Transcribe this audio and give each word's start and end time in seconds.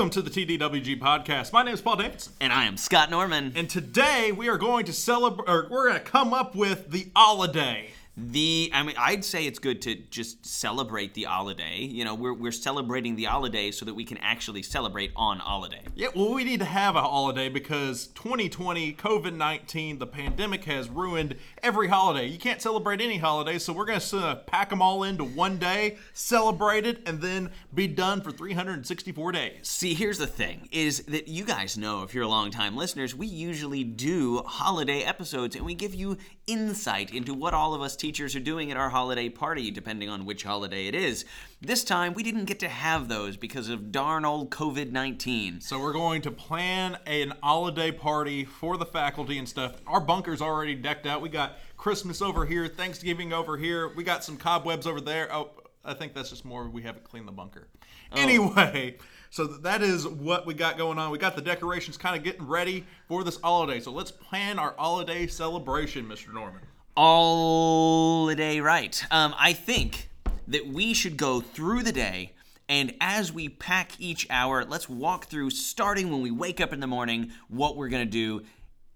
Welcome 0.00 0.22
to 0.22 0.30
the 0.30 0.46
TDWG 0.46 0.98
podcast. 0.98 1.52
My 1.52 1.62
name 1.62 1.74
is 1.74 1.82
Paul 1.82 1.96
Davidson. 1.96 2.32
And 2.40 2.54
I 2.54 2.64
am 2.64 2.78
Scott 2.78 3.10
Norman. 3.10 3.52
And 3.54 3.68
today 3.68 4.32
we 4.32 4.48
are 4.48 4.56
going 4.56 4.86
to 4.86 4.94
celebrate, 4.94 5.46
or 5.46 5.68
we're 5.70 5.90
going 5.90 6.02
to 6.02 6.10
come 6.10 6.32
up 6.32 6.54
with 6.54 6.90
the 6.90 7.08
holiday. 7.14 7.90
The, 8.22 8.70
I 8.74 8.82
mean, 8.82 8.96
I'd 8.98 9.24
say 9.24 9.46
it's 9.46 9.58
good 9.58 9.80
to 9.82 9.94
just 9.94 10.44
celebrate 10.44 11.14
the 11.14 11.24
holiday. 11.24 11.78
You 11.78 12.04
know, 12.04 12.14
we're, 12.14 12.34
we're 12.34 12.52
celebrating 12.52 13.16
the 13.16 13.24
holiday 13.24 13.70
so 13.70 13.86
that 13.86 13.94
we 13.94 14.04
can 14.04 14.18
actually 14.18 14.62
celebrate 14.62 15.10
on 15.16 15.38
holiday. 15.38 15.80
Yeah, 15.94 16.08
well, 16.14 16.34
we 16.34 16.44
need 16.44 16.60
to 16.60 16.66
have 16.66 16.96
a 16.96 17.00
holiday 17.00 17.48
because 17.48 18.08
2020, 18.08 18.92
COVID 18.94 19.34
19, 19.34 19.98
the 19.98 20.06
pandemic 20.06 20.64
has 20.64 20.90
ruined 20.90 21.36
every 21.62 21.88
holiday. 21.88 22.26
You 22.26 22.38
can't 22.38 22.60
celebrate 22.60 23.00
any 23.00 23.16
holiday, 23.16 23.58
so 23.58 23.72
we're 23.72 23.86
going 23.86 24.00
to 24.00 24.42
pack 24.46 24.68
them 24.68 24.82
all 24.82 25.02
into 25.02 25.24
one 25.24 25.56
day, 25.58 25.96
celebrate 26.12 26.84
it, 26.84 27.08
and 27.08 27.22
then 27.22 27.50
be 27.74 27.86
done 27.86 28.20
for 28.20 28.30
364 28.30 29.32
days. 29.32 29.54
See, 29.62 29.94
here's 29.94 30.18
the 30.18 30.26
thing 30.26 30.68
is 30.70 31.04
that 31.04 31.28
you 31.28 31.44
guys 31.44 31.78
know, 31.78 32.02
if 32.02 32.14
you're 32.14 32.26
long-time 32.26 32.76
listeners, 32.76 33.14
we 33.14 33.26
usually 33.26 33.82
do 33.82 34.42
holiday 34.44 35.02
episodes 35.02 35.56
and 35.56 35.64
we 35.64 35.74
give 35.74 35.94
you 35.94 36.18
insight 36.46 37.14
into 37.14 37.32
what 37.32 37.54
all 37.54 37.74
of 37.74 37.80
us 37.80 37.96
teachers 38.10 38.34
are 38.34 38.40
doing 38.40 38.72
at 38.72 38.76
our 38.76 38.90
holiday 38.90 39.28
party, 39.28 39.70
depending 39.70 40.08
on 40.08 40.24
which 40.24 40.42
holiday 40.42 40.88
it 40.88 40.96
is. 40.96 41.24
This 41.60 41.84
time, 41.84 42.12
we 42.12 42.24
didn't 42.24 42.46
get 42.46 42.58
to 42.58 42.68
have 42.68 43.06
those 43.06 43.36
because 43.36 43.68
of 43.68 43.92
darn 43.92 44.24
old 44.24 44.50
COVID 44.50 44.90
19. 44.90 45.60
So 45.60 45.78
we're 45.78 45.92
going 45.92 46.20
to 46.22 46.32
plan 46.32 46.98
an 47.06 47.34
holiday 47.40 47.92
party 47.92 48.44
for 48.44 48.76
the 48.76 48.84
faculty 48.84 49.38
and 49.38 49.48
stuff. 49.48 49.76
Our 49.86 50.00
bunker's 50.00 50.42
already 50.42 50.74
decked 50.74 51.06
out. 51.06 51.22
We 51.22 51.28
got 51.28 51.58
Christmas 51.76 52.20
over 52.20 52.44
here, 52.44 52.66
Thanksgiving 52.66 53.32
over 53.32 53.56
here. 53.56 53.94
We 53.94 54.02
got 54.02 54.24
some 54.24 54.36
cobwebs 54.36 54.88
over 54.88 55.00
there. 55.00 55.32
Oh, 55.32 55.50
I 55.84 55.94
think 55.94 56.12
that's 56.12 56.30
just 56.30 56.44
more 56.44 56.68
we 56.68 56.82
haven't 56.82 57.04
cleaned 57.04 57.28
the 57.28 57.32
bunker. 57.32 57.68
Oh. 58.10 58.20
Anyway, 58.20 58.96
so 59.30 59.46
that 59.46 59.82
is 59.82 60.08
what 60.08 60.46
we 60.46 60.54
got 60.54 60.76
going 60.76 60.98
on. 60.98 61.12
We 61.12 61.18
got 61.18 61.36
the 61.36 61.42
decorations 61.42 61.96
kind 61.96 62.16
of 62.16 62.24
getting 62.24 62.44
ready 62.44 62.86
for 63.06 63.22
this 63.22 63.40
holiday. 63.40 63.78
So 63.78 63.92
let's 63.92 64.10
plan 64.10 64.58
our 64.58 64.74
holiday 64.76 65.28
celebration, 65.28 66.06
Mr. 66.06 66.34
Norman. 66.34 66.62
Holiday, 66.96 68.60
right. 68.60 69.04
Um, 69.10 69.34
I 69.38 69.52
think 69.52 70.10
that 70.48 70.66
we 70.66 70.92
should 70.92 71.16
go 71.16 71.40
through 71.40 71.82
the 71.82 71.92
day. 71.92 72.32
And 72.68 72.94
as 73.00 73.32
we 73.32 73.48
pack 73.48 73.92
each 73.98 74.26
hour, 74.30 74.64
let's 74.64 74.88
walk 74.88 75.26
through, 75.26 75.50
starting 75.50 76.10
when 76.10 76.20
we 76.20 76.30
wake 76.30 76.60
up 76.60 76.72
in 76.72 76.80
the 76.80 76.86
morning, 76.86 77.32
what 77.48 77.76
we're 77.76 77.88
to 78.06 78.10
do 78.10 78.42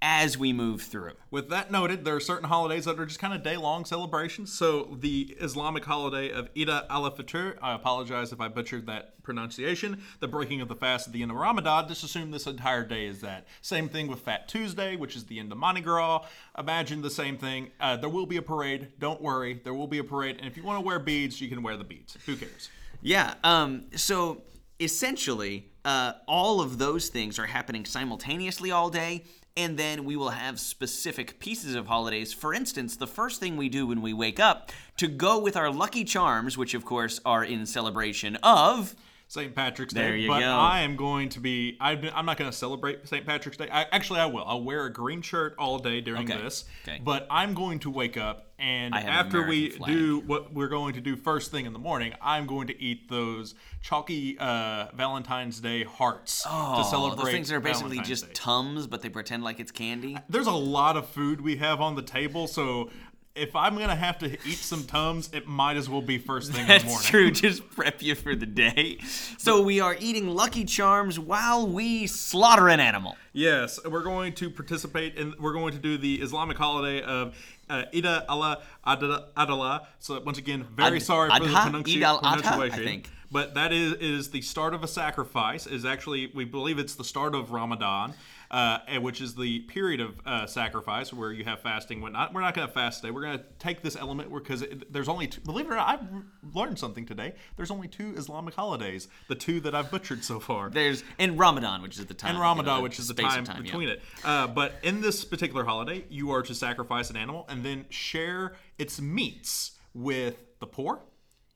as 0.06 0.36
we 0.36 0.52
move 0.52 0.83
through. 0.83 1.14
With 1.30 1.48
that 1.48 1.72
noted, 1.72 2.05
there 2.05 2.14
are 2.14 2.20
certain 2.20 2.50
holidays 2.50 2.84
that 2.84 3.00
are 3.00 3.06
just 3.06 3.19
kind 3.19 3.33
of 3.33 3.42
day 3.42 3.56
long 3.56 3.86
celebrations. 3.86 4.52
So, 4.52 4.98
the 5.00 5.34
Islamic 5.41 5.83
holiday 5.86 6.30
of 6.30 6.50
Eid 6.55 6.69
al 6.69 7.10
Fitr, 7.10 7.56
I 7.62 7.74
apologize 7.74 8.30
if 8.30 8.38
I 8.38 8.48
butchered 8.48 8.84
that 8.86 9.22
pronunciation, 9.22 10.02
the 10.20 10.28
breaking 10.28 10.60
of 10.60 10.69
the 10.69 10.75
fast 10.75 11.06
at 11.06 11.14
the 11.14 11.22
end 11.22 11.30
of 11.30 11.38
Ramadan, 11.38 11.88
just 11.88 12.05
assume 12.05 12.32
this 12.32 12.47
entire 12.47 12.84
day 12.84 13.06
is 13.06 13.22
that. 13.22 13.47
Same 13.62 13.88
thing 13.88 14.06
with 14.06 14.20
Fat 14.20 14.47
Tuesday, 14.47 14.94
which 14.94 15.16
is 15.16 15.25
the 15.25 15.38
end 15.38 15.50
of 15.50 15.56
Mardi 15.56 15.80
Gras. 15.80 16.27
Imagine 16.58 17.00
the 17.00 17.10
same 17.10 17.38
thing. 17.38 17.70
Uh, 17.80 17.97
there 17.97 18.10
will 18.10 18.27
be 18.27 18.36
a 18.36 18.42
parade. 18.42 18.88
Don't 18.98 19.22
worry, 19.22 19.62
there 19.64 19.72
will 19.72 19.88
be 19.88 19.98
a 19.98 20.05
parade. 20.05 20.36
And 20.36 20.47
if 20.47 20.58
you 20.58 20.64
want 20.64 20.78
to 20.80 20.86
wear 20.86 20.98
beads, 20.98 21.41
you 21.41 21.48
can 21.48 21.62
wear 21.62 21.78
the 21.78 21.84
beads. 21.84 22.19
Who 22.27 22.36
cares? 22.36 22.69
Yeah. 23.00 23.36
Um, 23.42 23.86
so 23.97 24.42
essentially, 24.78 25.70
uh, 25.86 26.12
all 26.28 26.60
of 26.60 26.77
those 26.77 27.08
things 27.08 27.38
are 27.38 27.47
happening 27.47 27.86
simultaneously 27.86 28.70
all 28.70 28.91
day. 28.91 29.25
And 29.56 29.78
then 29.78 30.05
we 30.05 30.16
will 30.16 30.30
have 30.30 30.58
specific 30.58 31.38
pieces 31.38 31.77
of 31.77 31.86
holidays. 31.86 32.33
For 32.33 32.52
instance, 32.52 32.97
the 32.97 33.06
first 33.06 33.38
thing 33.38 33.56
we 33.56 33.69
do 33.69 33.86
when 33.86 34.02
we 34.02 34.12
wake 34.12 34.41
up 34.41 34.72
to 34.97 35.06
go 35.06 35.38
with 35.38 35.56
our 35.56 35.70
lucky 35.70 36.02
charms, 36.02 36.58
which 36.58 36.74
of 36.74 36.84
course 36.84 37.20
are 37.24 37.44
in 37.44 37.64
celebration 37.66 38.34
of. 38.42 38.97
St. 39.28 39.54
Patrick's 39.54 39.94
Day. 39.94 40.03
There 40.03 40.16
you 40.16 40.28
but 40.28 40.41
go. 40.41 40.47
I 40.50 40.81
am 40.81 40.97
going 40.97 41.28
to 41.31 41.41
be. 41.41 41.76
I've 41.81 42.00
been, 42.00 42.12
I'm 42.14 42.26
not 42.26 42.37
going 42.37 42.50
to 42.50 42.56
celebrate 42.56 43.06
St. 43.09 43.25
Patrick's 43.25 43.56
Day. 43.56 43.69
I, 43.70 43.82
actually, 43.93 44.20
I 44.20 44.26
will. 44.26 44.44
I'll 44.44 44.62
wear 44.62 44.87
a 44.87 44.93
green 44.93 45.22
shirt 45.22 45.54
all 45.59 45.78
day 45.78 46.00
during 46.00 46.31
Okay. 46.31 46.41
this. 46.43 46.64
Okay. 46.87 47.00
But 47.03 47.26
I'm 47.31 47.54
going 47.54 47.78
to 47.81 47.91
wake 47.91 48.16
up 48.16 48.53
and 48.64 48.94
I 48.94 49.00
have 49.00 49.08
an 49.08 49.26
after 49.26 49.47
we 49.47 49.70
flag. 49.70 49.92
do 49.92 50.20
what 50.20 50.52
we're 50.54 50.69
going 50.69 50.94
to 50.94 51.00
do 51.00 51.16
first 51.16 51.50
thing 51.50 51.66
in 51.66 51.72
the 51.72 51.78
morning, 51.78 52.14
I'm 52.22 52.47
going 52.47 52.66
to 52.69 52.82
eat 52.82 53.08
those 53.10 53.54
chalky 53.82 54.38
uh, 54.38 54.86
Valentine's 54.94 55.60
Day 55.60 55.84
hearts 55.84 56.42
to 56.44 56.48
Oh, 56.50 56.86
celebrate. 56.91 57.22
those 57.25 57.32
things 57.32 57.52
are 57.52 57.60
basically 57.60 57.97
Valentine's 57.97 58.08
just 58.08 58.26
Day. 58.28 58.32
tums, 58.34 58.86
but 58.86 59.02
they 59.02 59.08
pretend 59.10 59.42
like 59.44 59.60
it's 59.60 59.70
candy. 59.72 60.16
There's 60.28 60.47
a 60.47 60.52
lot 60.52 60.97
of 60.97 61.06
food 61.08 61.41
we 61.42 61.56
have 61.56 61.80
on 61.80 61.94
the 61.94 62.02
table, 62.02 62.47
so. 62.47 62.91
If 63.37 63.56
I'm 63.56 63.77
gonna 63.77 63.97
have 63.97 64.19
to 64.19 64.31
eat 64.47 64.59
some 64.59 64.84
tums, 64.84 65.28
it 65.33 65.49
might 65.49 65.77
as 65.77 65.89
well 65.91 66.00
be 66.00 66.19
first 66.19 66.53
thing 66.53 66.61
in 66.61 66.67
the 66.69 66.72
morning. 66.84 66.89
That's 66.93 67.05
true. 67.05 67.31
Just 67.33 67.69
prep 67.69 68.00
you 68.00 68.15
for 68.15 68.37
the 68.37 68.47
day. 68.47 68.99
So 69.39 69.61
we 69.61 69.81
are 69.81 69.97
eating 69.99 70.28
Lucky 70.28 70.65
Charms 70.65 71.19
while 71.19 71.67
we 71.67 72.06
slaughter 72.06 72.69
an 72.69 72.78
animal. 72.78 73.17
Yes, 73.33 73.81
we're 73.84 74.05
going 74.05 74.34
to 74.34 74.49
participate 74.50 75.17
in. 75.17 75.34
We're 75.41 75.53
going 75.53 75.73
to 75.73 75.81
do 75.81 75.99
the 75.99 76.23
Islamic 76.23 76.56
holiday 76.56 77.03
of 77.03 77.34
uh, 77.69 77.83
Eid 77.93 78.06
al 78.06 78.62
Adha. 78.87 79.87
So 79.99 80.21
once 80.21 80.39
again, 80.39 80.65
very 80.73 80.99
Ad- 80.99 81.03
sorry 81.03 81.31
for 81.31 81.41
the 81.41 81.47
Adha? 81.50 81.71
pronunci- 81.73 81.97
Eid 81.97 82.03
al-Adha, 82.05 82.23
I 82.23 82.41
pronunciation. 82.53 82.84
think. 82.84 83.11
But 83.33 83.55
that 83.55 83.73
is 83.73 83.94
is 83.94 84.31
the 84.31 84.43
start 84.43 84.75
of 84.75 84.84
a 84.84 84.87
sacrifice. 84.89 85.67
Is 85.67 85.84
actually 85.84 86.31
we 86.37 86.44
believe 86.44 86.78
it's 86.78 86.94
the 86.94 87.03
start 87.03 87.34
of 87.34 87.50
Ramadan, 87.50 88.15
uh, 88.54 89.00
which 89.00 89.20
is 89.20 89.34
the 89.34 89.59
period 89.60 90.00
of 90.00 90.15
uh, 90.25 90.47
sacrifice 90.47 91.12
where 91.12 91.32
you 91.32 91.42
have 91.42 91.59
fasting. 91.59 92.00
Whatnot. 92.00 92.32
We're 92.32 92.41
not 92.41 92.54
going 92.54 92.69
to 92.69 92.72
fast 92.72 93.00
today. 93.00 93.10
We're 93.10 93.22
going 93.22 93.38
to 93.38 93.44
take 93.59 93.82
this 93.82 93.97
element 93.97 94.32
because 94.32 94.65
there's 94.88 95.09
only 95.09 95.26
two, 95.26 95.41
believe 95.41 95.66
it 95.66 95.72
or 95.72 95.75
not, 95.75 95.88
I've 95.88 96.54
learned 96.54 96.78
something 96.78 97.04
today. 97.04 97.34
There's 97.56 97.72
only 97.72 97.88
two 97.88 98.14
Islamic 98.16 98.54
holidays. 98.54 99.09
The 99.26 99.34
two 99.34 99.59
that 99.62 99.75
I've 99.75 99.91
butchered 99.91 100.22
so 100.22 100.38
far. 100.38 100.70
There's 100.70 101.03
and 101.19 101.37
Ramadan, 101.37 101.82
which 101.82 101.98
is 101.98 102.06
the 102.06 102.14
time. 102.14 102.28
and 102.28 102.37
you 102.37 102.43
know, 102.44 102.48
Ramadan, 102.48 102.82
which 102.84 103.00
is 103.00 103.09
the 103.09 103.14
space 103.14 103.26
time, 103.26 103.43
of 103.43 103.48
yeah. 103.48 103.62
between 103.62 103.88
it. 103.88 104.03
Uh, 104.22 104.47
but 104.47 104.75
in 104.84 105.00
this 105.00 105.25
particular 105.25 105.64
holiday, 105.64 106.04
you 106.09 106.31
are 106.31 106.43
to 106.43 106.54
sacrifice 106.54 107.10
an 107.10 107.16
animal 107.16 107.47
and 107.48 107.64
then 107.64 107.87
share 107.88 108.54
its 108.78 109.00
meats 109.00 109.72
with 109.94 110.37
the 110.60 110.66
poor, 110.69 111.00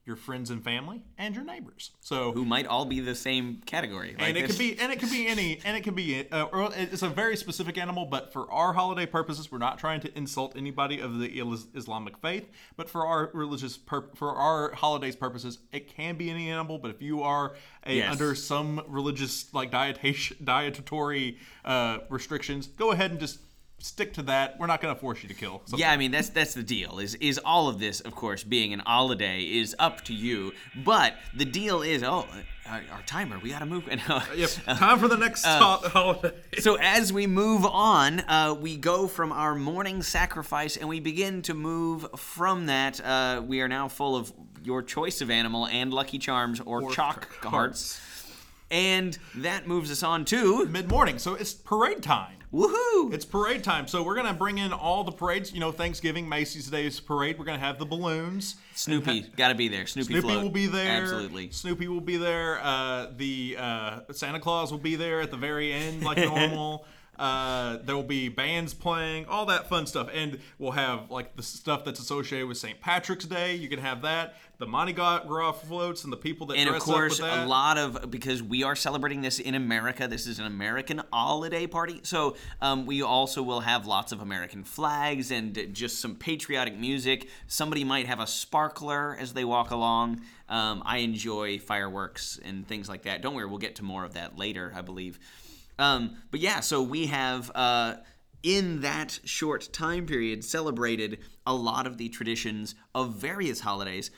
your 0.08 0.16
friends 0.16 0.50
and 0.50 0.64
family, 0.64 1.02
and 1.18 1.34
your 1.36 1.44
neighbors. 1.44 1.92
So. 2.00 2.32
Who 2.32 2.44
might 2.44 2.66
all 2.66 2.86
be 2.86 2.98
the 3.00 3.14
same 3.14 3.60
category. 3.66 4.16
Like 4.18 4.28
and 4.28 4.36
it 4.38 4.40
this- 4.48 4.56
could 4.56 4.58
be, 4.58 4.80
and 4.80 4.90
it 4.90 4.98
could 4.98 5.10
be 5.10 5.26
any, 5.28 5.60
and 5.64 5.76
it 5.76 5.82
could 5.82 5.94
be, 5.94 6.26
uh, 6.30 6.44
or 6.44 6.70
it's 6.74 7.02
a 7.02 7.08
very 7.08 7.36
specific 7.36 7.76
animal. 7.78 8.06
But 8.06 8.32
for 8.32 8.50
our 8.50 8.72
holiday 8.72 9.04
purposes, 9.06 9.52
we're 9.52 9.58
not 9.58 9.78
trying 9.78 10.00
to 10.00 10.18
insult 10.18 10.56
anybody 10.56 10.98
of 11.00 11.18
the 11.20 11.38
Islamic 11.74 12.16
faith. 12.18 12.48
But 12.76 12.88
for 12.90 13.06
our 13.06 13.30
religious, 13.34 13.76
pur- 13.76 14.08
for 14.16 14.34
our 14.34 14.72
holidays 14.72 15.14
purposes, 15.14 15.58
it 15.70 15.94
can 15.94 16.16
be 16.16 16.30
any 16.30 16.50
animal. 16.50 16.78
But 16.78 16.90
if 16.90 17.02
you 17.02 17.22
are 17.22 17.54
a, 17.86 17.96
Yes. 17.98 18.12
under 18.12 18.34
some 18.34 18.82
religious 18.88 19.52
like 19.52 19.70
dietation, 19.78 20.38
dietary 20.42 21.36
uh, 21.66 21.98
restrictions, 22.08 22.66
go 22.66 22.92
ahead 22.92 23.10
and 23.10 23.20
just 23.20 23.40
stick 23.78 24.14
to 24.14 24.22
that. 24.24 24.58
We're 24.58 24.66
not 24.66 24.80
going 24.80 24.94
to 24.94 25.00
force 25.00 25.22
you 25.22 25.28
to 25.28 25.34
kill. 25.34 25.62
something. 25.64 25.78
Yeah, 25.80 25.92
I 25.92 25.96
mean 25.96 26.10
that's 26.10 26.28
that's 26.30 26.54
the 26.54 26.62
deal. 26.62 26.98
Is 26.98 27.14
is 27.16 27.38
all 27.44 27.68
of 27.68 27.78
this, 27.78 28.00
of 28.00 28.14
course, 28.14 28.42
being 28.44 28.72
an 28.72 28.80
holiday 28.80 29.42
is 29.42 29.74
up 29.78 30.04
to 30.04 30.14
you. 30.14 30.52
But 30.84 31.14
the 31.34 31.44
deal 31.44 31.82
is, 31.82 32.02
oh, 32.02 32.26
our, 32.66 32.82
our 32.92 33.02
timer, 33.06 33.38
we 33.38 33.50
got 33.50 33.60
to 33.60 33.66
move. 33.66 33.88
And, 33.90 34.00
uh, 34.08 34.20
Yep. 34.36 34.50
Time 34.78 34.98
for 34.98 35.08
the 35.08 35.16
next 35.16 35.44
ho- 35.44 35.80
holiday. 35.84 36.34
So 36.58 36.74
as 36.76 37.12
we 37.12 37.26
move 37.26 37.64
on, 37.64 38.20
uh, 38.20 38.54
we 38.60 38.76
go 38.76 39.06
from 39.06 39.32
our 39.32 39.54
morning 39.54 40.02
sacrifice 40.02 40.76
and 40.76 40.88
we 40.88 41.00
begin 41.00 41.42
to 41.42 41.54
move 41.54 42.06
from 42.16 42.66
that. 42.66 43.00
Uh, 43.00 43.42
we 43.46 43.60
are 43.62 43.68
now 43.68 43.88
full 43.88 44.16
of 44.16 44.32
your 44.64 44.82
choice 44.82 45.20
of 45.22 45.30
animal 45.30 45.66
and 45.68 45.94
Lucky 45.94 46.18
Charms 46.18 46.60
or, 46.60 46.90
chalk 46.90 47.28
hearts. 47.42 47.46
hearts. 47.50 48.00
And 48.70 49.16
that 49.36 49.66
moves 49.66 49.90
us 49.90 50.02
on 50.02 50.24
to 50.26 50.66
Mid 50.66 50.88
morning, 50.88 51.18
so 51.18 51.34
it's 51.34 51.54
parade 51.54 52.02
time. 52.02 52.36
woohoo! 52.52 53.12
It's 53.14 53.24
parade 53.24 53.64
time, 53.64 53.86
so 53.88 54.02
we're 54.02 54.14
gonna 54.14 54.34
bring 54.34 54.58
in 54.58 54.72
all 54.74 55.04
the 55.04 55.12
parades. 55.12 55.52
You 55.52 55.60
know, 55.60 55.72
Thanksgiving, 55.72 56.28
Macy's 56.28 56.68
Day's 56.68 57.00
parade. 57.00 57.38
We're 57.38 57.46
gonna 57.46 57.58
have 57.58 57.78
the 57.78 57.86
balloons. 57.86 58.56
Snoopy 58.74 59.30
got 59.36 59.48
to 59.48 59.54
be 59.54 59.68
there. 59.68 59.86
Snoopy, 59.86 60.12
Snoopy 60.12 60.20
float. 60.28 60.42
will 60.42 60.50
be 60.50 60.66
there. 60.66 61.02
Absolutely. 61.02 61.50
Snoopy 61.50 61.88
will 61.88 62.00
be 62.02 62.16
there. 62.18 62.60
Uh, 62.62 63.06
the 63.16 63.56
uh, 63.58 64.00
Santa 64.12 64.38
Claus 64.38 64.70
will 64.70 64.78
be 64.78 64.96
there 64.96 65.20
at 65.20 65.30
the 65.30 65.36
very 65.36 65.72
end, 65.72 66.02
like 66.04 66.18
normal. 66.24 66.84
Uh, 67.18 67.78
there 67.84 67.96
will 67.96 68.02
be 68.02 68.28
bands 68.28 68.74
playing, 68.74 69.26
all 69.26 69.46
that 69.46 69.68
fun 69.68 69.86
stuff, 69.86 70.08
and 70.12 70.38
we'll 70.58 70.72
have 70.72 71.10
like 71.10 71.36
the 71.36 71.42
stuff 71.42 71.84
that's 71.84 71.98
associated 72.00 72.46
with 72.46 72.58
St. 72.58 72.80
Patrick's 72.80 73.24
Day. 73.24 73.54
You 73.54 73.68
can 73.68 73.80
have 73.80 74.02
that, 74.02 74.36
the 74.58 74.66
Mardi 74.66 74.92
Gras 74.92 75.52
floats, 75.52 76.04
and 76.04 76.12
the 76.12 76.16
people 76.16 76.46
that 76.48 76.56
And 76.58 76.68
of 76.68 76.80
course, 76.80 77.18
up 77.18 77.26
with 77.26 77.34
that. 77.34 77.46
a 77.46 77.48
lot 77.48 77.76
of 77.76 78.10
because 78.10 78.42
we 78.42 78.62
are 78.62 78.76
celebrating 78.76 79.20
this 79.22 79.38
in 79.40 79.54
America. 79.54 80.06
This 80.06 80.26
is 80.26 80.38
an 80.38 80.46
American 80.46 81.02
holiday 81.12 81.66
party, 81.66 82.00
so 82.04 82.36
um, 82.60 82.86
we 82.86 83.02
also 83.02 83.42
will 83.42 83.60
have 83.60 83.86
lots 83.86 84.12
of 84.12 84.20
American 84.20 84.62
flags 84.62 85.30
and 85.30 85.68
just 85.72 86.00
some 86.00 86.14
patriotic 86.14 86.78
music. 86.78 87.28
Somebody 87.48 87.82
might 87.84 88.06
have 88.06 88.20
a 88.20 88.26
sparkler 88.26 89.16
as 89.18 89.32
they 89.32 89.44
walk 89.44 89.70
along. 89.72 90.20
Um, 90.48 90.82
I 90.86 90.98
enjoy 90.98 91.58
fireworks 91.58 92.38
and 92.44 92.66
things 92.66 92.88
like 92.88 93.02
that. 93.02 93.22
Don't 93.22 93.34
worry, 93.34 93.46
we'll 93.46 93.58
get 93.58 93.76
to 93.76 93.82
more 93.82 94.04
of 94.04 94.14
that 94.14 94.38
later, 94.38 94.72
I 94.74 94.82
believe. 94.82 95.18
Um, 95.78 96.16
but 96.30 96.40
yeah, 96.40 96.60
so 96.60 96.82
we 96.82 97.06
have. 97.06 97.50
Uh, 97.54 97.96
in 98.44 98.82
that 98.82 99.18
short 99.24 99.68
time 99.72 100.06
period, 100.06 100.44
celebrated 100.44 101.18
a 101.44 101.52
lot 101.52 101.88
of 101.88 101.98
the 101.98 102.08
traditions 102.08 102.76
of 102.94 103.16
various 103.16 103.58
holidays. 103.58 104.12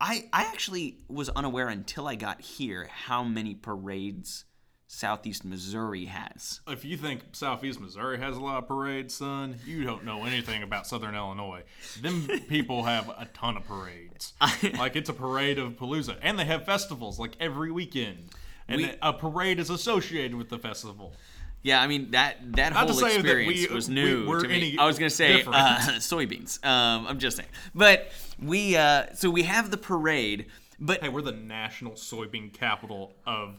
I, 0.00 0.28
I 0.32 0.44
actually 0.44 0.98
was 1.08 1.28
unaware 1.30 1.68
until 1.68 2.08
I 2.08 2.16
got 2.16 2.40
here 2.40 2.88
how 2.90 3.22
many 3.22 3.54
parades 3.54 4.44
Southeast 4.88 5.44
Missouri 5.44 6.04
has. 6.04 6.60
If 6.68 6.84
you 6.84 6.96
think 6.96 7.22
Southeast 7.32 7.80
Missouri 7.80 8.18
has 8.18 8.36
a 8.36 8.40
lot 8.40 8.58
of 8.58 8.68
parades, 8.68 9.14
son, 9.14 9.56
you 9.66 9.84
don't 9.84 10.04
know 10.04 10.24
anything 10.24 10.62
about 10.62 10.86
Southern 10.86 11.14
Illinois. 11.14 11.62
Them 12.00 12.28
people 12.48 12.84
have 12.84 13.08
a 13.08 13.26
ton 13.34 13.56
of 13.56 13.64
parades. 13.64 14.34
like 14.78 14.94
it's 14.94 15.08
a 15.08 15.14
parade 15.14 15.58
of 15.58 15.72
Palooza, 15.72 16.16
and 16.22 16.38
they 16.38 16.44
have 16.44 16.64
festivals 16.64 17.18
like 17.18 17.32
every 17.40 17.72
weekend, 17.72 18.30
and 18.68 18.80
We- 18.82 18.92
a 19.02 19.12
parade 19.12 19.58
is 19.58 19.70
associated 19.70 20.34
with 20.34 20.48
the 20.48 20.58
festival. 20.58 21.14
Yeah, 21.62 21.80
I 21.82 21.86
mean 21.88 22.12
that 22.12 22.36
that 22.56 22.74
Not 22.74 22.88
whole 22.90 22.94
say 22.98 23.08
that 23.08 23.14
experience 23.16 23.68
we- 23.68 23.74
was 23.74 23.88
new 23.88 24.26
we're 24.28 24.40
to 24.40 24.48
me. 24.48 24.76
I 24.78 24.86
was 24.86 24.98
gonna 24.98 25.10
say 25.10 25.42
uh, 25.42 25.78
soybeans. 25.98 26.64
Um, 26.64 27.06
I'm 27.08 27.18
just 27.18 27.36
saying, 27.38 27.48
but 27.74 28.12
we 28.40 28.76
uh, 28.76 29.06
so 29.14 29.30
we 29.30 29.42
have 29.44 29.70
the 29.72 29.76
parade, 29.76 30.46
but 30.78 31.02
Hey, 31.02 31.08
we're 31.08 31.22
the 31.22 31.32
national 31.32 31.92
soybean 31.92 32.52
capital 32.52 33.14
of 33.26 33.56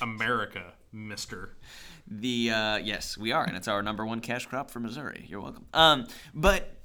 America, 0.00 0.72
Mister. 0.92 1.56
The 2.06 2.50
uh, 2.50 2.76
yes, 2.76 3.16
we 3.18 3.32
are, 3.32 3.44
and 3.44 3.56
it's 3.56 3.68
our 3.68 3.82
number 3.82 4.04
one 4.06 4.20
cash 4.20 4.46
crop 4.46 4.70
for 4.70 4.80
Missouri. 4.80 5.24
You're 5.28 5.40
welcome. 5.40 5.66
Um, 5.74 6.06
but 6.34 6.76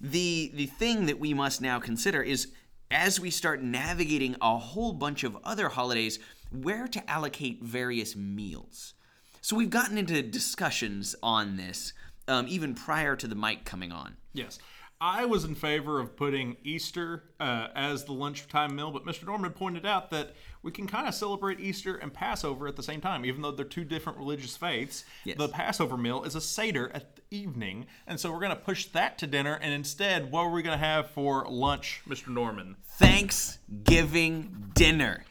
the 0.00 0.50
the 0.54 0.66
thing 0.66 1.06
that 1.06 1.18
we 1.20 1.32
must 1.34 1.60
now 1.60 1.78
consider 1.78 2.22
is 2.22 2.48
as 2.90 3.18
we 3.18 3.30
start 3.30 3.62
navigating 3.62 4.36
a 4.42 4.58
whole 4.58 4.92
bunch 4.92 5.24
of 5.24 5.38
other 5.44 5.70
holidays, 5.70 6.18
where 6.54 6.88
to 6.88 7.10
allocate 7.10 7.62
various 7.62 8.16
meals. 8.16 8.94
So 9.40 9.56
we've 9.56 9.70
gotten 9.70 9.98
into 9.98 10.22
discussions 10.22 11.16
on 11.22 11.56
this 11.56 11.92
um, 12.28 12.46
even 12.48 12.74
prior 12.74 13.16
to 13.16 13.26
the 13.26 13.34
mic 13.34 13.64
coming 13.64 13.92
on. 13.92 14.16
Yes. 14.32 14.58
I 15.00 15.24
was 15.24 15.42
in 15.42 15.56
favor 15.56 15.98
of 15.98 16.14
putting 16.16 16.56
Easter 16.62 17.24
uh, 17.40 17.66
as 17.74 18.04
the 18.04 18.12
lunchtime 18.12 18.76
meal, 18.76 18.92
but 18.92 19.04
Mr. 19.04 19.26
Norman 19.26 19.50
pointed 19.50 19.84
out 19.84 20.10
that 20.10 20.36
we 20.62 20.70
can 20.70 20.86
kind 20.86 21.08
of 21.08 21.14
celebrate 21.14 21.58
Easter 21.58 21.96
and 21.96 22.14
Passover 22.14 22.68
at 22.68 22.76
the 22.76 22.84
same 22.84 23.00
time, 23.00 23.24
even 23.24 23.42
though 23.42 23.50
they're 23.50 23.64
two 23.64 23.82
different 23.82 24.16
religious 24.16 24.56
faiths. 24.56 25.04
Yes. 25.24 25.38
The 25.38 25.48
Passover 25.48 25.96
meal 25.96 26.22
is 26.22 26.36
a 26.36 26.40
Seder 26.40 26.88
at 26.94 27.16
the 27.16 27.22
evening, 27.32 27.86
and 28.06 28.20
so 28.20 28.30
we're 28.30 28.38
going 28.38 28.50
to 28.50 28.56
push 28.56 28.86
that 28.86 29.18
to 29.18 29.26
dinner, 29.26 29.58
and 29.60 29.74
instead, 29.74 30.30
what 30.30 30.42
are 30.42 30.52
we 30.52 30.62
going 30.62 30.78
to 30.78 30.84
have 30.84 31.10
for 31.10 31.46
lunch, 31.48 32.02
Mr. 32.08 32.28
Norman? 32.28 32.76
Thanksgiving 32.84 34.70
dinner. 34.72 35.24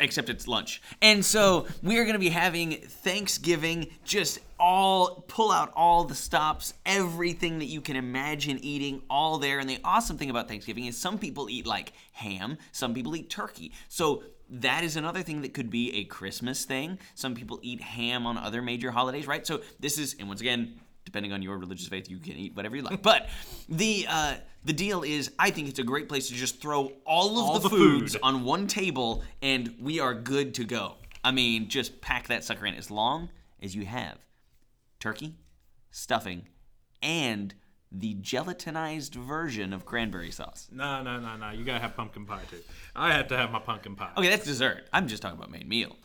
Except 0.00 0.28
it's 0.28 0.48
lunch. 0.48 0.82
And 1.00 1.24
so 1.24 1.66
we 1.82 1.98
are 1.98 2.04
going 2.04 2.14
to 2.14 2.18
be 2.18 2.30
having 2.30 2.72
Thanksgiving, 2.72 3.90
just 4.04 4.40
all, 4.58 5.24
pull 5.28 5.52
out 5.52 5.72
all 5.76 6.02
the 6.02 6.16
stops, 6.16 6.74
everything 6.84 7.60
that 7.60 7.66
you 7.66 7.80
can 7.80 7.94
imagine 7.94 8.58
eating, 8.58 9.02
all 9.08 9.38
there. 9.38 9.60
And 9.60 9.70
the 9.70 9.78
awesome 9.84 10.18
thing 10.18 10.30
about 10.30 10.48
Thanksgiving 10.48 10.86
is 10.86 10.96
some 10.96 11.16
people 11.18 11.48
eat 11.48 11.64
like 11.64 11.92
ham, 12.12 12.58
some 12.72 12.92
people 12.92 13.14
eat 13.14 13.30
turkey. 13.30 13.72
So 13.88 14.24
that 14.50 14.82
is 14.82 14.96
another 14.96 15.22
thing 15.22 15.42
that 15.42 15.54
could 15.54 15.70
be 15.70 15.94
a 15.94 16.04
Christmas 16.04 16.64
thing. 16.64 16.98
Some 17.14 17.34
people 17.34 17.60
eat 17.62 17.80
ham 17.80 18.26
on 18.26 18.36
other 18.36 18.62
major 18.62 18.90
holidays, 18.90 19.26
right? 19.26 19.46
So 19.46 19.60
this 19.78 19.96
is, 19.98 20.16
and 20.18 20.28
once 20.28 20.40
again, 20.40 20.80
depending 21.14 21.32
on 21.32 21.42
your 21.42 21.56
religious 21.58 21.86
faith, 21.86 22.10
you 22.10 22.18
can 22.18 22.32
eat 22.32 22.56
whatever 22.56 22.74
you 22.74 22.82
like. 22.82 23.00
But 23.00 23.28
the 23.68 24.04
uh, 24.08 24.34
the 24.64 24.72
deal 24.72 25.04
is, 25.04 25.30
I 25.38 25.50
think 25.50 25.68
it's 25.68 25.78
a 25.78 25.84
great 25.84 26.08
place 26.08 26.26
to 26.26 26.34
just 26.34 26.60
throw 26.60 26.90
all 27.06 27.38
of 27.38 27.44
All 27.44 27.58
the, 27.60 27.68
the 27.68 27.76
foods 27.76 28.14
food. 28.14 28.20
on 28.24 28.42
one 28.42 28.66
table, 28.66 29.22
and 29.40 29.76
we 29.80 30.00
are 30.00 30.12
good 30.12 30.54
to 30.54 30.64
go. 30.64 30.96
I 31.22 31.30
mean, 31.30 31.68
just 31.68 32.00
pack 32.00 32.26
that 32.28 32.42
sucker 32.42 32.66
in 32.66 32.74
as 32.74 32.90
long 32.90 33.28
as 33.62 33.76
you 33.76 33.84
have 33.86 34.18
turkey, 34.98 35.36
stuffing, 35.92 36.48
and 37.00 37.54
the 37.92 38.16
gelatinized 38.16 39.14
version 39.14 39.72
of 39.72 39.86
cranberry 39.86 40.32
sauce. 40.32 40.66
No, 40.72 41.00
no, 41.00 41.20
no, 41.20 41.36
no. 41.36 41.50
You 41.50 41.64
got 41.64 41.74
to 41.74 41.78
have 41.78 41.94
pumpkin 41.94 42.26
pie, 42.26 42.42
too. 42.50 42.58
I 42.96 43.12
have 43.12 43.28
to 43.28 43.36
have 43.36 43.52
my 43.52 43.60
pumpkin 43.60 43.94
pie. 43.94 44.10
Okay, 44.18 44.28
that's 44.30 44.44
dessert. 44.44 44.88
I'm 44.92 45.06
just 45.06 45.22
talking 45.22 45.38
about 45.38 45.52
main 45.52 45.68
meal. 45.68 45.96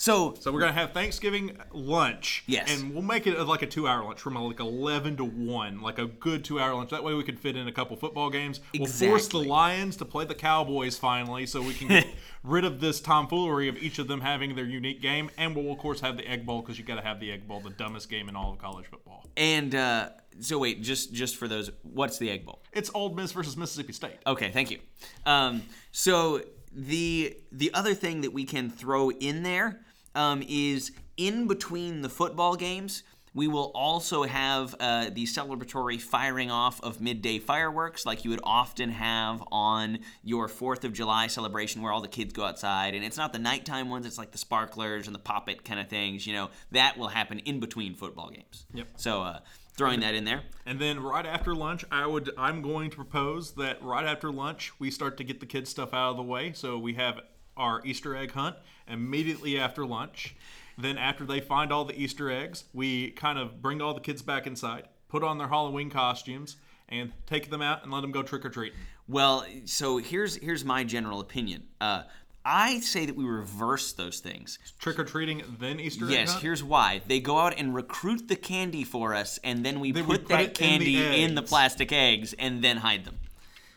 So 0.00 0.34
So 0.40 0.50
we're 0.50 0.60
gonna 0.60 0.72
have 0.72 0.92
Thanksgiving 0.92 1.58
lunch. 1.72 2.42
Yes. 2.46 2.70
And 2.72 2.94
we'll 2.94 3.02
make 3.02 3.26
it 3.26 3.38
like 3.46 3.60
a 3.60 3.66
two-hour 3.66 4.02
lunch 4.02 4.18
from 4.18 4.34
like 4.34 4.58
eleven 4.58 5.14
to 5.18 5.24
one, 5.26 5.82
like 5.82 5.98
a 5.98 6.06
good 6.06 6.42
two-hour 6.42 6.74
lunch. 6.74 6.88
That 6.88 7.04
way 7.04 7.12
we 7.12 7.22
can 7.22 7.36
fit 7.36 7.54
in 7.54 7.68
a 7.68 7.72
couple 7.72 7.98
football 7.98 8.30
games. 8.30 8.60
Exactly. 8.72 9.08
We'll 9.08 9.18
force 9.18 9.28
the 9.28 9.38
Lions 9.40 9.98
to 9.98 10.06
play 10.06 10.24
the 10.24 10.34
Cowboys 10.34 10.96
finally, 10.96 11.44
so 11.44 11.60
we 11.60 11.74
can 11.74 11.88
get 11.88 12.06
rid 12.42 12.64
of 12.64 12.80
this 12.80 12.98
tomfoolery 13.02 13.68
of 13.68 13.76
each 13.76 13.98
of 13.98 14.08
them 14.08 14.22
having 14.22 14.54
their 14.54 14.64
unique 14.64 15.02
game. 15.02 15.28
And 15.36 15.54
we'll 15.54 15.70
of 15.70 15.76
course 15.76 16.00
have 16.00 16.16
the 16.16 16.26
Egg 16.26 16.46
Bowl 16.46 16.62
because 16.62 16.78
you 16.78 16.84
got 16.86 16.96
to 16.96 17.02
have 17.02 17.20
the 17.20 17.30
Egg 17.30 17.46
Bowl, 17.46 17.60
the 17.60 17.68
dumbest 17.68 18.08
game 18.08 18.30
in 18.30 18.36
all 18.36 18.52
of 18.52 18.58
college 18.58 18.86
football. 18.86 19.26
and 19.36 19.74
uh, 19.74 20.08
so 20.40 20.58
wait, 20.58 20.82
just 20.82 21.12
just 21.12 21.36
for 21.36 21.46
those, 21.46 21.70
what's 21.82 22.16
the 22.16 22.30
egg 22.30 22.46
bowl? 22.46 22.62
It's 22.72 22.90
Ole 22.94 23.14
Miss 23.14 23.32
versus 23.32 23.54
Mississippi 23.54 23.92
State. 23.92 24.16
Okay, 24.26 24.50
thank 24.50 24.70
you. 24.70 24.78
Um, 25.26 25.62
so 25.92 26.40
the 26.72 27.36
the 27.52 27.74
other 27.74 27.92
thing 27.92 28.22
that 28.22 28.32
we 28.32 28.44
can 28.44 28.70
throw 28.70 29.10
in 29.10 29.42
there 29.42 29.80
um, 30.14 30.42
is 30.48 30.92
in 31.16 31.46
between 31.46 32.02
the 32.02 32.08
football 32.08 32.56
games. 32.56 33.02
We 33.32 33.46
will 33.46 33.70
also 33.76 34.24
have 34.24 34.74
uh, 34.80 35.10
the 35.10 35.24
celebratory 35.24 36.00
firing 36.00 36.50
off 36.50 36.82
of 36.82 37.00
midday 37.00 37.38
fireworks, 37.38 38.04
like 38.04 38.24
you 38.24 38.30
would 38.30 38.40
often 38.42 38.90
have 38.90 39.40
on 39.52 40.00
your 40.24 40.48
Fourth 40.48 40.84
of 40.84 40.92
July 40.92 41.28
celebration, 41.28 41.80
where 41.80 41.92
all 41.92 42.00
the 42.00 42.08
kids 42.08 42.32
go 42.32 42.44
outside. 42.44 42.96
And 42.96 43.04
it's 43.04 43.16
not 43.16 43.32
the 43.32 43.38
nighttime 43.38 43.88
ones; 43.88 44.04
it's 44.04 44.18
like 44.18 44.32
the 44.32 44.38
sparklers 44.38 45.06
and 45.06 45.14
the 45.14 45.20
poppet 45.20 45.64
kind 45.64 45.78
of 45.78 45.88
things. 45.88 46.26
You 46.26 46.32
know, 46.32 46.50
that 46.72 46.98
will 46.98 47.06
happen 47.06 47.38
in 47.40 47.60
between 47.60 47.94
football 47.94 48.30
games. 48.30 48.66
Yep. 48.74 48.88
So 48.96 49.22
uh, 49.22 49.38
throwing 49.76 50.00
that 50.00 50.14
in 50.14 50.24
there. 50.24 50.42
And 50.66 50.80
then 50.80 51.00
right 51.00 51.24
after 51.24 51.54
lunch, 51.54 51.84
I 51.90 52.06
would 52.06 52.30
I'm 52.36 52.62
going 52.62 52.90
to 52.90 52.96
propose 52.96 53.52
that 53.52 53.82
right 53.82 54.06
after 54.06 54.30
lunch 54.30 54.72
we 54.78 54.90
start 54.90 55.16
to 55.18 55.24
get 55.24 55.40
the 55.40 55.46
kids 55.46 55.70
stuff 55.70 55.94
out 55.94 56.10
of 56.10 56.16
the 56.16 56.22
way. 56.22 56.52
So 56.52 56.78
we 56.78 56.94
have 56.94 57.20
our 57.56 57.80
Easter 57.84 58.16
egg 58.16 58.32
hunt 58.32 58.56
immediately 58.90 59.58
after 59.58 59.86
lunch. 59.86 60.34
Then 60.78 60.96
after 60.98 61.24
they 61.24 61.40
find 61.40 61.72
all 61.72 61.84
the 61.84 62.00
Easter 62.00 62.30
eggs, 62.30 62.64
we 62.72 63.10
kind 63.10 63.38
of 63.38 63.60
bring 63.60 63.82
all 63.82 63.92
the 63.94 64.00
kids 64.00 64.22
back 64.22 64.46
inside, 64.46 64.88
put 65.08 65.22
on 65.22 65.36
their 65.38 65.48
Halloween 65.48 65.90
costumes, 65.90 66.56
and 66.88 67.12
take 67.26 67.50
them 67.50 67.60
out 67.62 67.82
and 67.82 67.92
let 67.92 68.00
them 68.00 68.12
go 68.12 68.22
trick 68.22 68.44
or 68.44 68.48
treating. 68.50 68.78
Well, 69.06 69.44
so 69.64 69.98
here's 69.98 70.36
here's 70.36 70.64
my 70.64 70.84
general 70.84 71.20
opinion. 71.20 71.64
Uh, 71.80 72.04
I 72.44 72.80
say 72.80 73.04
that 73.04 73.14
we 73.16 73.24
reverse 73.24 73.92
those 73.92 74.20
things. 74.20 74.58
Trick 74.78 74.98
or 74.98 75.04
treating, 75.04 75.42
then 75.58 75.78
Easter 75.78 76.06
egg 76.06 76.12
Yes, 76.12 76.30
hunt. 76.30 76.42
here's 76.42 76.64
why. 76.64 77.02
They 77.06 77.20
go 77.20 77.38
out 77.38 77.54
and 77.58 77.74
recruit 77.74 78.28
the 78.28 78.36
candy 78.36 78.82
for 78.82 79.14
us, 79.14 79.38
and 79.44 79.64
then 79.64 79.78
we 79.80 79.92
Then 79.92 80.04
put, 80.06 80.10
we 80.10 80.18
put 80.18 80.28
that 80.28 80.40
it 80.40 80.60
in 80.60 80.78
the 80.80 80.94
candy 80.94 81.22
in 81.22 81.34
the, 81.34 81.42
plastic 81.42 81.92
eggs 81.92 82.32
and 82.38 82.64
then 82.64 82.78
hide 82.78 83.04
them. 83.04 83.18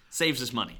Saves 0.09 0.41
us 0.41 0.53
money. 0.53 0.79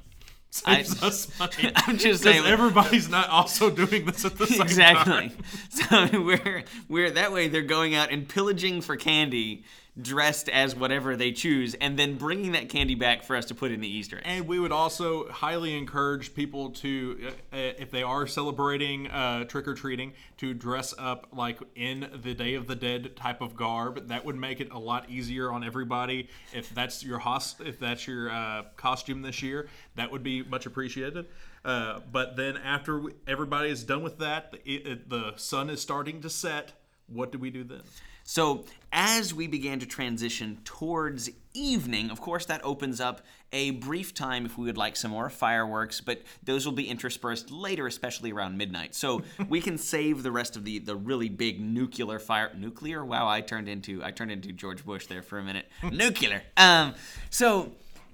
Saves 0.64 1.02
I- 1.02 1.06
us 1.08 1.38
money. 1.38 1.72
I'm 1.76 1.98
just 1.98 2.22
saying. 2.22 2.44
everybody's 2.44 3.08
not 3.08 3.28
also 3.28 3.70
doing 3.70 4.04
this 4.06 4.24
at 4.24 4.38
the 4.38 4.46
same 4.48 4.62
exactly. 4.62 5.30
time. 5.30 5.32
So 5.68 6.20
we're 6.22 6.62
we're 6.88 7.10
that 7.10 7.32
way 7.32 7.48
they're 7.48 7.62
going 7.62 7.94
out 7.96 8.12
and 8.12 8.28
pillaging 8.28 8.80
for 8.80 8.96
candy, 8.96 9.64
dressed 10.00 10.48
as 10.48 10.74
whatever 10.74 11.14
they 11.14 11.30
choose, 11.30 11.74
and 11.74 11.96
then 11.96 12.16
bringing 12.16 12.52
that 12.52 12.68
candy 12.68 12.96
back 12.96 13.22
for 13.22 13.36
us 13.36 13.44
to 13.46 13.54
put 13.54 13.70
in 13.70 13.80
the 13.80 13.88
Easter 13.88 14.18
egg. 14.18 14.24
And 14.24 14.48
we 14.48 14.58
would 14.58 14.72
also 14.72 15.28
highly 15.30 15.76
encourage 15.76 16.34
people 16.34 16.70
to, 16.70 17.18
uh, 17.22 17.28
uh, 17.28 17.72
if 17.78 17.90
they 17.92 18.02
are 18.02 18.26
celebrating 18.26 19.06
uh, 19.06 19.44
trick 19.44 19.68
or 19.68 19.74
treating, 19.74 20.12
to 20.38 20.52
dress 20.52 20.94
up 20.98 21.28
like 21.32 21.60
in 21.76 22.10
the 22.22 22.34
Day 22.34 22.54
of 22.54 22.66
the 22.66 22.74
Dead 22.74 23.14
type 23.14 23.40
of 23.40 23.54
garb. 23.54 24.08
That 24.08 24.24
would 24.24 24.36
make 24.36 24.60
it 24.60 24.72
a 24.72 24.78
lot 24.78 25.08
easier 25.08 25.52
on 25.52 25.62
everybody. 25.62 26.28
If 26.52 26.74
that's 26.74 27.04
your 27.04 27.20
hos- 27.20 27.56
if 27.64 27.78
that's 27.78 28.06
your 28.08 28.30
uh, 28.30 28.64
costume 28.76 29.22
this 29.22 29.42
year, 29.42 29.68
that 29.94 30.10
would 30.10 30.24
be 30.24 30.42
much 30.42 30.66
appreciated. 30.66 31.26
Uh, 31.64 32.00
but 32.12 32.36
then 32.36 32.56
after 32.56 32.98
we, 32.98 33.12
everybody 33.26 33.70
is 33.70 33.84
done 33.84 34.02
with 34.02 34.18
that, 34.18 34.52
the, 34.52 34.58
it, 34.70 35.08
the 35.08 35.32
sun 35.36 35.70
is 35.70 35.80
starting 35.80 36.20
to 36.20 36.28
set. 36.28 36.72
What 37.06 37.30
do 37.30 37.38
we 37.38 37.50
do 37.50 37.64
then? 37.64 37.82
So, 38.26 38.64
as 38.94 39.34
we 39.34 39.48
began 39.48 39.80
to 39.80 39.86
transition 39.86 40.58
towards 40.64 41.28
evening, 41.52 42.10
of 42.10 42.20
course, 42.20 42.46
that 42.46 42.64
opens 42.64 43.00
up 43.00 43.22
a 43.52 43.72
brief 43.72 44.14
time 44.14 44.46
if 44.46 44.56
we 44.56 44.66
would 44.66 44.78
like 44.78 44.94
some 44.94 45.10
more 45.10 45.28
fireworks, 45.28 46.00
but 46.00 46.22
those 46.44 46.64
will 46.64 46.72
be 46.72 46.88
interspersed 46.88 47.50
later, 47.50 47.88
especially 47.88 48.30
around 48.30 48.56
midnight. 48.56 48.94
So, 48.94 49.22
we 49.48 49.60
can 49.60 49.78
save 49.78 50.22
the 50.22 50.30
rest 50.30 50.56
of 50.56 50.64
the, 50.64 50.78
the 50.78 50.94
really 50.94 51.28
big 51.28 51.60
nuclear 51.60 52.20
fire. 52.20 52.52
Nuclear? 52.56 53.04
Wow, 53.04 53.28
I 53.28 53.40
turned 53.40 53.68
into 53.68 54.02
I 54.02 54.12
turned 54.12 54.30
into 54.30 54.52
George 54.52 54.84
Bush 54.84 55.06
there 55.06 55.22
for 55.22 55.40
a 55.40 55.42
minute. 55.42 55.66
nuclear. 55.92 56.42
Um, 56.56 56.94
so, 57.30 57.72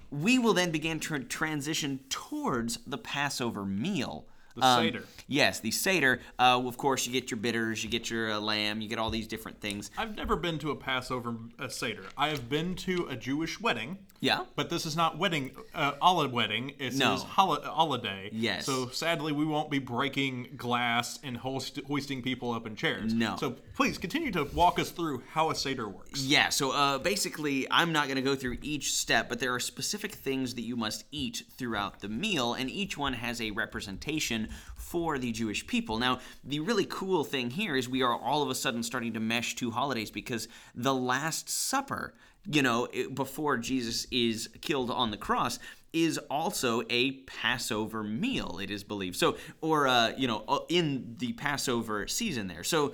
we 0.09 0.39
will 0.39 0.53
then 0.53 0.71
begin 0.71 0.99
to 1.01 1.19
transition 1.19 1.99
towards 2.09 2.79
the 2.87 2.97
Passover 2.97 3.65
meal. 3.65 4.25
The 4.55 4.65
Um, 4.65 4.83
Seder. 4.83 5.03
Yes, 5.27 5.59
the 5.59 5.71
Seder. 5.71 6.19
Uh, 6.37 6.61
of 6.65 6.77
course, 6.77 7.05
you 7.05 7.13
get 7.13 7.31
your 7.31 7.37
bitters, 7.39 7.83
you 7.83 7.89
get 7.89 8.09
your 8.09 8.31
uh, 8.33 8.39
lamb, 8.39 8.81
you 8.81 8.89
get 8.89 8.99
all 8.99 9.09
these 9.09 9.27
different 9.27 9.61
things. 9.61 9.89
I've 9.97 10.15
never 10.15 10.35
been 10.35 10.59
to 10.59 10.71
a 10.71 10.75
Passover 10.75 11.35
uh, 11.57 11.67
Seder. 11.69 12.03
I 12.17 12.29
have 12.29 12.49
been 12.49 12.75
to 12.75 13.07
a 13.09 13.15
Jewish 13.15 13.59
wedding. 13.61 13.97
Yeah. 14.19 14.45
But 14.55 14.69
this 14.69 14.85
is 14.85 14.95
not 14.95 15.17
wedding, 15.17 15.49
uh, 15.73 15.93
Allah 15.99 16.27
wedding. 16.29 16.73
This 16.77 16.95
No. 16.95 17.15
is 17.15 17.23
hol- 17.23 17.59
holiday. 17.63 18.29
Yes. 18.31 18.67
So 18.67 18.89
sadly, 18.89 19.31
we 19.31 19.45
won't 19.45 19.71
be 19.71 19.79
breaking 19.79 20.49
glass 20.57 21.17
and 21.23 21.37
hoist- 21.37 21.79
hoisting 21.87 22.21
people 22.21 22.51
up 22.51 22.67
in 22.67 22.75
chairs. 22.75 23.13
No. 23.15 23.35
So 23.39 23.55
please 23.75 23.97
continue 23.97 24.31
to 24.33 24.43
walk 24.53 24.77
us 24.77 24.91
through 24.91 25.23
how 25.31 25.49
a 25.49 25.55
Seder 25.55 25.87
works. 25.89 26.21
Yeah, 26.21 26.49
so 26.49 26.69
uh, 26.71 26.99
basically, 26.99 27.65
I'm 27.71 27.91
not 27.91 28.05
going 28.05 28.17
to 28.17 28.21
go 28.21 28.35
through 28.35 28.57
each 28.61 28.93
step, 28.93 29.27
but 29.27 29.39
there 29.39 29.55
are 29.55 29.59
specific 29.59 30.13
things 30.13 30.53
that 30.53 30.61
you 30.63 30.75
must 30.75 31.05
eat 31.11 31.43
throughout 31.57 32.01
the 32.01 32.09
meal, 32.09 32.53
and 32.53 32.69
each 32.69 32.97
one 32.99 33.13
has 33.13 33.41
a 33.41 33.49
representation 33.51 34.40
tradition 34.41 34.67
for 34.75 35.17
the 35.17 35.31
Jewish 35.31 35.65
people. 35.67 35.99
Now, 35.99 36.19
the 36.43 36.59
really 36.59 36.85
cool 36.85 37.23
thing 37.23 37.49
here 37.51 37.77
is 37.77 37.87
we 37.87 38.01
are 38.01 38.13
all 38.13 38.43
of 38.43 38.49
a 38.49 38.55
sudden 38.55 38.83
starting 38.83 39.13
to 39.13 39.21
mesh 39.21 39.55
two 39.55 39.71
holidays 39.71 40.11
because 40.11 40.49
the 40.75 40.93
Last 40.93 41.49
Supper, 41.49 42.13
you 42.45 42.61
know, 42.61 42.89
before 43.13 43.57
Jesus 43.57 44.05
is 44.11 44.49
killed 44.59 44.91
on 44.91 45.11
the 45.11 45.17
cross, 45.17 45.59
is 45.93 46.17
also 46.29 46.83
a 46.89 47.11
Passover 47.21 48.03
meal, 48.03 48.59
it 48.61 48.69
is 48.69 48.83
believed. 48.83 49.15
So, 49.15 49.37
or, 49.61 49.87
uh, 49.87 50.11
you 50.17 50.27
know, 50.27 50.43
uh, 50.47 50.59
in 50.67 51.15
the 51.19 51.33
Passover 51.33 52.07
season 52.07 52.47
there. 52.47 52.63
So, 52.63 52.93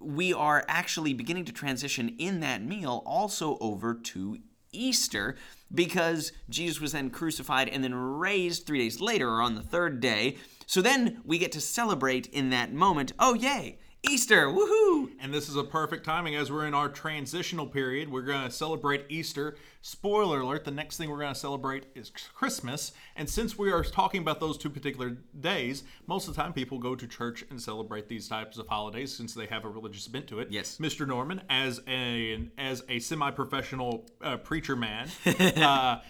we 0.00 0.32
are 0.32 0.64
actually 0.68 1.12
beginning 1.12 1.44
to 1.46 1.52
transition 1.52 2.14
in 2.18 2.40
that 2.40 2.62
meal 2.62 3.02
also 3.04 3.58
over 3.60 3.94
to 3.94 4.38
Easter 4.72 5.36
because 5.72 6.32
Jesus 6.48 6.80
was 6.80 6.92
then 6.92 7.10
crucified 7.10 7.68
and 7.68 7.82
then 7.84 7.94
raised 7.94 8.66
three 8.66 8.78
days 8.78 9.00
later 9.00 9.28
or 9.28 9.42
on 9.42 9.54
the 9.54 9.62
third 9.62 10.00
day. 10.00 10.36
So 10.66 10.82
then 10.82 11.20
we 11.24 11.38
get 11.38 11.52
to 11.52 11.60
celebrate 11.60 12.26
in 12.26 12.50
that 12.50 12.72
moment. 12.72 13.12
Oh, 13.18 13.34
yay! 13.34 13.78
Easter! 14.02 14.46
Woohoo! 14.46 15.10
And 15.20 15.34
this 15.34 15.48
is 15.48 15.56
a 15.56 15.64
perfect 15.64 16.04
timing 16.04 16.36
as 16.36 16.52
we're 16.52 16.66
in 16.66 16.74
our 16.74 16.88
transitional 16.88 17.66
period. 17.66 18.10
We're 18.10 18.22
going 18.22 18.44
to 18.44 18.50
celebrate 18.50 19.06
Easter. 19.08 19.56
Spoiler 19.82 20.40
alert, 20.40 20.64
the 20.64 20.70
next 20.70 20.96
thing 20.96 21.10
we're 21.10 21.18
going 21.18 21.34
to 21.34 21.38
celebrate 21.38 21.86
is 21.96 22.10
Christmas. 22.34 22.92
And 23.16 23.28
since 23.28 23.58
we 23.58 23.72
are 23.72 23.82
talking 23.82 24.20
about 24.20 24.38
those 24.38 24.56
two 24.56 24.70
particular 24.70 25.16
days, 25.40 25.82
most 26.06 26.28
of 26.28 26.36
the 26.36 26.40
time 26.40 26.52
people 26.52 26.78
go 26.78 26.94
to 26.94 27.08
church 27.08 27.44
and 27.50 27.60
celebrate 27.60 28.08
these 28.08 28.28
types 28.28 28.56
of 28.56 28.68
holidays 28.68 29.14
since 29.14 29.34
they 29.34 29.46
have 29.46 29.64
a 29.64 29.68
religious 29.68 30.06
bent 30.06 30.28
to 30.28 30.38
it. 30.38 30.48
Yes. 30.50 30.78
Mr. 30.78 31.06
Norman, 31.06 31.42
as 31.50 31.80
a 31.88 32.48
as 32.56 32.84
a 32.88 33.00
semi-professional 33.00 34.06
uh, 34.22 34.36
preacher 34.36 34.76
man, 34.76 35.08
uh, 35.26 36.00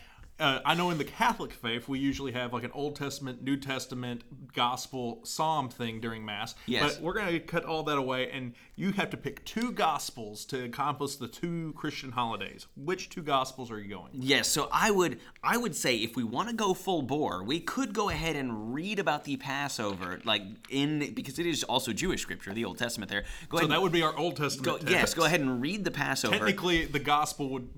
uh, 0.40 0.60
I 0.64 0.74
know 0.74 0.90
in 0.90 0.98
the 0.98 1.04
Catholic 1.04 1.52
faith 1.52 1.88
we 1.88 1.98
usually 1.98 2.32
have 2.32 2.52
like 2.52 2.64
an 2.64 2.70
Old 2.74 2.96
Testament, 2.96 3.42
New 3.42 3.56
Testament, 3.56 4.22
Gospel, 4.54 5.20
Psalm 5.24 5.68
thing 5.68 6.00
during 6.00 6.24
Mass. 6.24 6.54
Yes. 6.66 6.94
But 6.96 7.02
we're 7.02 7.14
going 7.14 7.32
to 7.32 7.40
cut 7.40 7.64
all 7.64 7.82
that 7.84 7.98
away, 7.98 8.30
and 8.30 8.54
you 8.76 8.92
have 8.92 9.10
to 9.10 9.16
pick 9.16 9.44
two 9.44 9.72
Gospels 9.72 10.44
to 10.46 10.64
accomplish 10.64 11.16
the 11.16 11.28
two 11.28 11.72
Christian 11.76 12.12
holidays. 12.12 12.66
Which 12.76 13.08
two 13.10 13.22
Gospels 13.22 13.70
are 13.70 13.80
you 13.80 13.88
going? 13.88 14.10
Yes, 14.12 14.48
so 14.48 14.68
I 14.72 14.90
would 14.90 15.18
I 15.42 15.56
would 15.56 15.74
say 15.74 15.96
if 15.96 16.16
we 16.16 16.24
want 16.24 16.48
to 16.48 16.54
go 16.54 16.74
full 16.74 17.02
bore, 17.02 17.42
we 17.42 17.60
could 17.60 17.92
go 17.92 18.08
ahead 18.08 18.36
and 18.36 18.72
read 18.74 18.98
about 18.98 19.24
the 19.24 19.36
Passover, 19.36 20.20
like 20.24 20.42
in 20.70 21.14
because 21.14 21.38
it 21.38 21.46
is 21.46 21.64
also 21.64 21.92
Jewish 21.92 22.22
scripture, 22.22 22.52
the 22.52 22.64
Old 22.64 22.78
Testament 22.78 23.10
there. 23.10 23.24
Go 23.48 23.56
So 23.56 23.60
ahead. 23.62 23.70
that 23.70 23.74
and- 23.74 23.82
would 23.82 23.92
be 23.92 24.02
our 24.02 24.16
Old 24.16 24.36
Testament. 24.36 24.84
go, 24.84 24.90
yes, 24.90 25.14
go 25.14 25.24
ahead 25.24 25.40
and 25.40 25.60
read 25.60 25.84
the 25.84 25.90
Passover. 25.90 26.34
Technically, 26.34 26.84
the 26.84 26.98
Gospel 26.98 27.48
would 27.50 27.68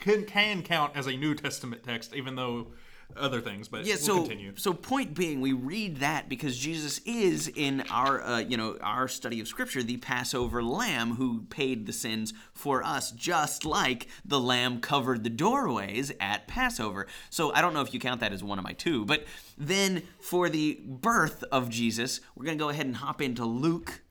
can, 0.00 0.24
can 0.24 0.62
count 0.62 0.96
as 0.96 1.06
a 1.06 1.16
New 1.16 1.34
Testament 1.34 1.82
text, 1.82 2.14
even 2.14 2.34
though 2.34 2.68
other 3.16 3.40
things. 3.40 3.68
But 3.68 3.84
Yeah, 3.84 3.94
we'll 3.94 4.02
so 4.02 4.18
continue. 4.20 4.52
so 4.56 4.72
point 4.72 5.14
being, 5.14 5.40
we 5.40 5.52
read 5.52 5.96
that 5.98 6.28
because 6.28 6.56
Jesus 6.56 7.00
is 7.04 7.48
in 7.48 7.82
our 7.90 8.22
uh, 8.22 8.38
you 8.38 8.56
know 8.56 8.76
our 8.80 9.08
study 9.08 9.40
of 9.40 9.48
Scripture 9.48 9.82
the 9.82 9.96
Passover 9.96 10.62
Lamb 10.62 11.16
who 11.16 11.42
paid 11.50 11.86
the 11.86 11.92
sins 11.92 12.32
for 12.52 12.82
us, 12.84 13.10
just 13.10 13.64
like 13.64 14.06
the 14.24 14.40
Lamb 14.40 14.80
covered 14.80 15.24
the 15.24 15.30
doorways 15.30 16.12
at 16.20 16.46
Passover. 16.46 17.06
So 17.30 17.52
I 17.52 17.60
don't 17.60 17.74
know 17.74 17.82
if 17.82 17.92
you 17.92 18.00
count 18.00 18.20
that 18.20 18.32
as 18.32 18.42
one 18.44 18.58
of 18.58 18.64
my 18.64 18.72
two, 18.72 19.04
but 19.04 19.24
then 19.58 20.02
for 20.20 20.48
the 20.48 20.80
birth 20.84 21.42
of 21.50 21.68
Jesus, 21.68 22.20
we're 22.36 22.44
gonna 22.44 22.56
go 22.56 22.68
ahead 22.68 22.86
and 22.86 22.96
hop 22.96 23.20
into 23.20 23.44
Luke 23.44 24.02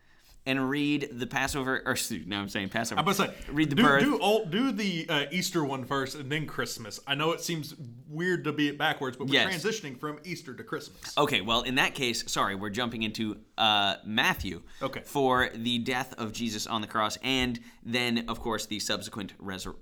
and 0.45 0.69
read 0.69 1.09
the 1.11 1.27
Passover. 1.27 1.81
Or 1.85 1.95
no, 2.25 2.39
I'm 2.39 2.49
saying 2.49 2.69
Passover. 2.69 2.99
I'm 2.99 3.05
gonna 3.05 3.15
say, 3.15 3.33
read 3.51 3.69
the 3.69 3.75
do, 3.75 3.83
birth. 3.83 4.03
Do, 4.03 4.19
old, 4.19 4.51
do 4.51 4.71
the 4.71 5.05
uh, 5.09 5.25
Easter 5.31 5.63
one 5.63 5.85
first, 5.85 6.15
and 6.15 6.31
then 6.31 6.45
Christmas. 6.45 6.99
I 7.05 7.15
know 7.15 7.31
it 7.31 7.41
seems 7.41 7.75
weird 8.07 8.43
to 8.45 8.51
be 8.53 8.69
it 8.69 8.77
backwards, 8.77 9.17
but 9.17 9.27
we're 9.27 9.33
Yes. 9.35 9.63
transitioning 9.63 9.99
from 9.99 10.19
Easter 10.23 10.53
to 10.53 10.63
Christmas. 10.63 11.17
Okay, 11.17 11.41
well, 11.41 11.61
in 11.61 11.75
that 11.75 11.93
case, 11.95 12.23
sorry, 12.31 12.55
we're 12.55 12.69
jumping 12.69 13.03
into 13.03 13.37
uh, 13.57 13.95
Matthew 14.05 14.61
Okay. 14.81 15.01
for 15.05 15.49
the 15.53 15.79
death 15.79 16.13
of 16.17 16.31
Jesus 16.33 16.65
on 16.67 16.81
the 16.81 16.87
cross, 16.87 17.17
and 17.23 17.59
then, 17.83 18.25
of 18.27 18.39
course, 18.39 18.65
the 18.65 18.79
subsequent 18.79 19.37
resur. 19.43 19.75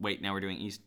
Wait, 0.00 0.22
now 0.22 0.32
we're 0.32 0.40
doing 0.40 0.58
East. 0.58 0.80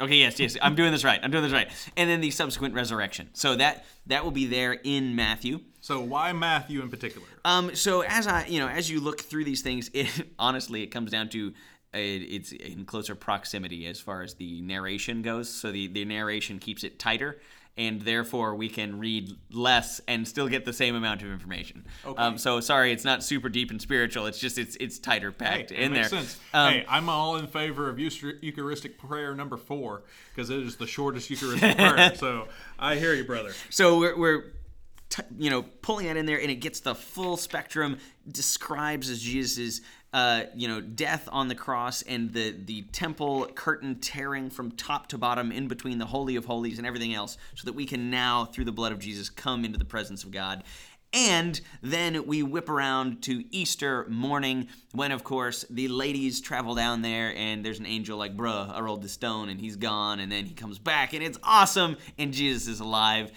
Okay, 0.00 0.16
yes, 0.16 0.40
yes, 0.40 0.56
I'm 0.62 0.74
doing 0.74 0.92
this 0.92 1.04
right. 1.04 1.20
I'm 1.22 1.30
doing 1.30 1.42
this 1.42 1.52
right, 1.52 1.68
and 1.96 2.08
then 2.08 2.22
the 2.22 2.30
subsequent 2.30 2.74
resurrection. 2.74 3.28
So 3.34 3.54
that 3.56 3.84
that 4.06 4.24
will 4.24 4.30
be 4.30 4.46
there 4.46 4.72
in 4.72 5.14
Matthew. 5.14 5.60
So 5.80 6.00
why 6.00 6.32
Matthew 6.32 6.80
in 6.80 6.88
particular? 6.88 7.26
Um, 7.44 7.74
so 7.74 8.00
as 8.02 8.26
I, 8.26 8.46
you 8.46 8.60
know, 8.60 8.68
as 8.68 8.90
you 8.90 9.00
look 9.00 9.20
through 9.20 9.44
these 9.44 9.60
things, 9.60 9.90
it 9.94 10.08
honestly 10.38 10.82
it 10.82 10.86
comes 10.86 11.10
down 11.10 11.28
to 11.30 11.48
uh, 11.92 11.98
it's 11.98 12.52
in 12.52 12.86
closer 12.86 13.14
proximity 13.14 13.86
as 13.86 14.00
far 14.00 14.22
as 14.22 14.34
the 14.34 14.62
narration 14.62 15.20
goes. 15.20 15.50
So 15.50 15.70
the 15.70 15.88
the 15.88 16.06
narration 16.06 16.58
keeps 16.58 16.82
it 16.82 16.98
tighter, 16.98 17.38
and 17.76 18.02
therefore 18.02 18.54
we 18.54 18.68
can 18.68 18.98
read 18.98 19.30
less 19.50 20.00
and 20.06 20.26
still 20.26 20.48
get 20.48 20.64
the 20.64 20.72
same 20.72 20.94
amount 20.94 21.22
of 21.22 21.30
information. 21.30 21.86
Okay. 22.04 22.20
Um, 22.22 22.36
so 22.38 22.60
sorry, 22.60 22.92
it's 22.92 23.04
not 23.04 23.22
super 23.22 23.48
deep 23.48 23.70
and 23.70 23.80
spiritual. 23.80 24.26
It's 24.26 24.38
just 24.38 24.58
it's 24.58 24.76
it's 24.80 24.98
tighter 24.98 25.32
packed 25.32 25.68
that 25.70 25.82
in 25.82 25.92
makes 25.92 26.10
there. 26.10 26.20
sense. 26.20 26.38
Um, 26.52 26.72
hey, 26.72 26.84
I'm 26.88 27.08
all 27.08 27.36
in 27.36 27.46
favor 27.46 27.88
of 27.88 27.98
Eucharistic 27.98 28.98
prayer 28.98 29.34
number 29.34 29.56
four 29.56 30.02
because 30.34 30.50
it 30.50 30.58
is 30.60 30.76
the 30.76 30.86
shortest 30.86 31.30
Eucharistic 31.30 31.76
prayer. 31.76 32.12
So 32.16 32.48
I 32.78 32.96
hear 32.96 33.14
you, 33.14 33.24
brother. 33.24 33.52
So 33.70 33.98
we're, 33.98 34.18
we're 34.18 34.44
t- 35.08 35.22
you 35.38 35.50
know, 35.50 35.62
pulling 35.62 36.06
that 36.06 36.16
in 36.16 36.26
there, 36.26 36.40
and 36.40 36.50
it 36.50 36.56
gets 36.56 36.80
the 36.80 36.94
full 36.94 37.36
spectrum. 37.36 37.98
Describes 38.30 39.08
as 39.10 39.20
Jesus's, 39.22 39.80
uh, 40.12 40.44
you 40.54 40.66
know, 40.66 40.80
death 40.80 41.28
on 41.30 41.48
the 41.48 41.54
cross 41.54 42.02
and 42.02 42.32
the 42.32 42.54
the 42.64 42.82
temple 42.92 43.46
curtain 43.54 43.96
tearing 43.96 44.50
from 44.50 44.72
top 44.72 45.06
to 45.08 45.18
bottom 45.18 45.52
in 45.52 45.68
between 45.68 45.98
the 45.98 46.06
holy 46.06 46.36
of 46.36 46.44
holies 46.44 46.78
and 46.78 46.86
everything 46.86 47.14
else, 47.14 47.38
so 47.54 47.64
that 47.64 47.74
we 47.74 47.86
can 47.86 48.10
now, 48.10 48.44
through 48.44 48.64
the 48.64 48.72
blood 48.72 48.92
of 48.92 48.98
Jesus, 48.98 49.30
come 49.30 49.64
into 49.64 49.78
the 49.78 49.84
presence 49.84 50.24
of 50.24 50.30
God. 50.30 50.64
And 51.12 51.60
then 51.82 52.24
we 52.26 52.42
whip 52.44 52.68
around 52.68 53.22
to 53.22 53.42
Easter 53.50 54.06
morning 54.08 54.68
when, 54.92 55.10
of 55.10 55.24
course, 55.24 55.64
the 55.68 55.88
ladies 55.88 56.40
travel 56.40 56.76
down 56.76 57.02
there 57.02 57.34
and 57.36 57.64
there's 57.64 57.80
an 57.80 57.86
angel 57.86 58.16
like, 58.16 58.36
bruh, 58.36 58.70
I 58.70 58.80
rolled 58.80 59.02
the 59.02 59.08
stone 59.08 59.48
and 59.48 59.60
he's 59.60 59.74
gone. 59.74 60.20
And 60.20 60.30
then 60.30 60.46
he 60.46 60.54
comes 60.54 60.78
back 60.78 61.12
and 61.12 61.22
it's 61.22 61.38
awesome 61.42 61.96
and 62.16 62.32
Jesus 62.32 62.68
is 62.68 62.78
alive. 62.78 63.32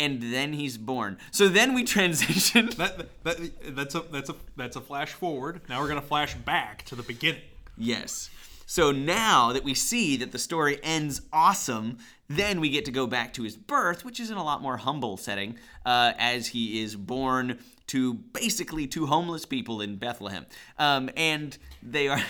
And 0.00 0.32
then 0.32 0.54
he's 0.54 0.78
born. 0.78 1.18
So 1.30 1.48
then 1.48 1.74
we 1.74 1.84
transition. 1.96 2.70
That, 2.78 3.22
that 3.24 3.76
that's 3.76 3.94
a 3.94 4.00
that's 4.00 4.30
a 4.30 4.34
that's 4.56 4.76
a 4.76 4.80
flash 4.80 5.12
forward. 5.12 5.60
Now 5.68 5.80
we're 5.80 5.88
gonna 5.88 6.00
flash 6.00 6.34
back 6.34 6.84
to 6.86 6.96
the 6.96 7.02
beginning. 7.02 7.42
Yes. 7.76 8.30
So 8.66 8.92
now 8.92 9.52
that 9.52 9.64
we 9.64 9.74
see 9.74 10.16
that 10.18 10.32
the 10.32 10.38
story 10.38 10.78
ends 10.82 11.22
awesome, 11.32 11.98
then 12.30 12.60
we 12.60 12.70
get 12.70 12.84
to 12.86 12.92
go 12.92 13.06
back 13.06 13.32
to 13.34 13.42
his 13.42 13.56
birth, 13.56 14.04
which 14.04 14.20
is 14.20 14.30
in 14.30 14.36
a 14.36 14.44
lot 14.44 14.62
more 14.62 14.76
humble 14.76 15.16
setting, 15.16 15.56
uh, 15.84 16.12
as 16.18 16.46
he 16.48 16.80
is 16.82 16.94
born 16.96 17.58
to 17.88 18.14
basically 18.14 18.86
two 18.86 19.06
homeless 19.06 19.44
people 19.44 19.80
in 19.80 19.96
Bethlehem, 19.96 20.46
um, 20.78 21.10
and 21.16 21.58
they 21.82 22.06
are. 22.08 22.22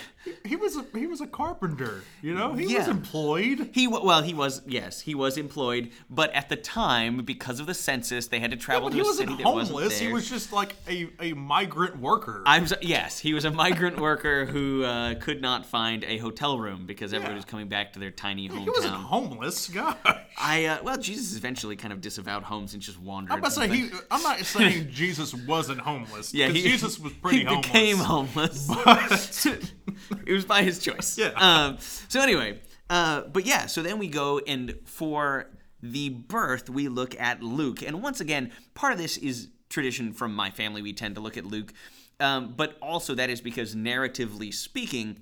He 0.45 0.55
was 0.55 0.75
a, 0.77 0.85
he 0.95 1.05
was 1.07 1.19
a 1.21 1.25
carpenter. 1.27 2.03
You 2.21 2.33
know, 2.35 2.53
he 2.53 2.75
was 2.75 2.87
employed. 2.87 3.69
He 3.73 3.87
well, 3.87 4.21
he 4.23 4.33
was 4.35 4.61
yes, 4.67 5.01
he 5.01 5.13
was 5.15 5.37
employed, 5.37 5.91
but 6.09 6.31
at 6.33 6.49
the 6.49 6.55
time, 6.55 7.17
because 7.25 7.59
of 7.59 7.65
the 7.67 7.73
census, 7.75 8.27
they 8.27 8.39
had 8.39 8.51
to 8.51 8.57
travel 8.57 8.89
But 8.89 8.95
to 8.97 9.01
a 9.01 9.05
city 9.13 9.29
wasn't 9.33 9.37
that 9.43 9.53
wasn't 9.53 9.77
homeless. 9.77 9.99
there. 9.99 10.07
He 10.07 10.13
was 10.13 10.29
just 10.29 10.51
like 10.53 10.75
a, 10.87 11.09
a 11.19 11.33
migrant 11.33 11.99
worker. 11.99 12.41
I'm 12.45 12.65
so, 12.67 12.75
yes, 12.81 13.19
he 13.19 13.33
was 13.33 13.45
a 13.45 13.51
migrant 13.51 13.99
worker 13.99 14.45
who 14.45 14.83
uh, 14.83 15.15
could 15.15 15.41
not 15.41 15.65
find 15.65 16.03
a 16.03 16.17
hotel 16.19 16.57
room 16.59 16.85
because 16.85 17.13
everybody 17.13 17.33
Yeah. 17.33 17.37
was 17.37 17.45
coming 17.45 17.67
back 17.67 17.93
to 17.93 17.99
their 17.99 18.11
tiny 18.11 18.47
hometown. 18.49 18.63
he 18.63 18.69
wasn't 18.69 18.93
homeless. 18.95 19.67
Gosh. 19.69 19.90
I 20.37 20.65
uh, 20.65 20.83
well, 20.83 20.97
Jesus 20.97 21.37
eventually 21.37 21.75
kind 21.75 21.93
of 21.93 22.01
disavowed 22.01 22.43
homes 22.43 22.73
and 22.73 22.81
just 22.81 22.99
wandered. 22.99 23.31
I'm 23.33 23.39
about 23.39 23.51
to 23.51 23.59
say 23.59 23.67
he. 23.67 23.89
I'm 24.09 24.23
not 24.23 24.39
saying 24.39 24.89
Jesus 24.89 25.33
wasn't 25.33 25.79
homeless. 25.79 26.33
yeah, 26.33 26.47
he, 26.47 26.61
Jesus 26.61 26.99
was 26.99 27.13
pretty 27.13 27.39
he 27.39 27.43
homeless. 27.45 27.67
became 27.67 27.97
homeless. 27.97 28.67
But 28.67 29.45
it 30.25 30.33
was 30.33 30.45
by 30.45 30.63
his 30.63 30.79
choice. 30.79 31.17
Yeah. 31.17 31.31
Um, 31.35 31.77
so 31.79 32.21
anyway, 32.21 32.59
uh, 32.89 33.21
but 33.21 33.45
yeah, 33.45 33.67
so 33.67 33.81
then 33.83 33.99
we 33.99 34.07
go 34.07 34.39
and 34.39 34.79
for 34.85 35.47
the 35.81 36.09
birth 36.09 36.69
we 36.69 36.87
look 36.87 37.19
at 37.19 37.43
Luke, 37.43 37.83
and 37.83 38.01
once 38.01 38.19
again, 38.19 38.51
part 38.73 38.93
of 38.93 38.99
this 38.99 39.17
is 39.17 39.49
tradition 39.69 40.11
from 40.11 40.35
my 40.35 40.49
family. 40.49 40.81
We 40.81 40.93
tend 40.93 41.15
to 41.15 41.21
look 41.21 41.37
at 41.37 41.45
Luke, 41.45 41.73
um, 42.19 42.53
but 42.55 42.77
also 42.81 43.13
that 43.15 43.29
is 43.29 43.41
because 43.41 43.75
narratively 43.75 44.53
speaking 44.53 45.21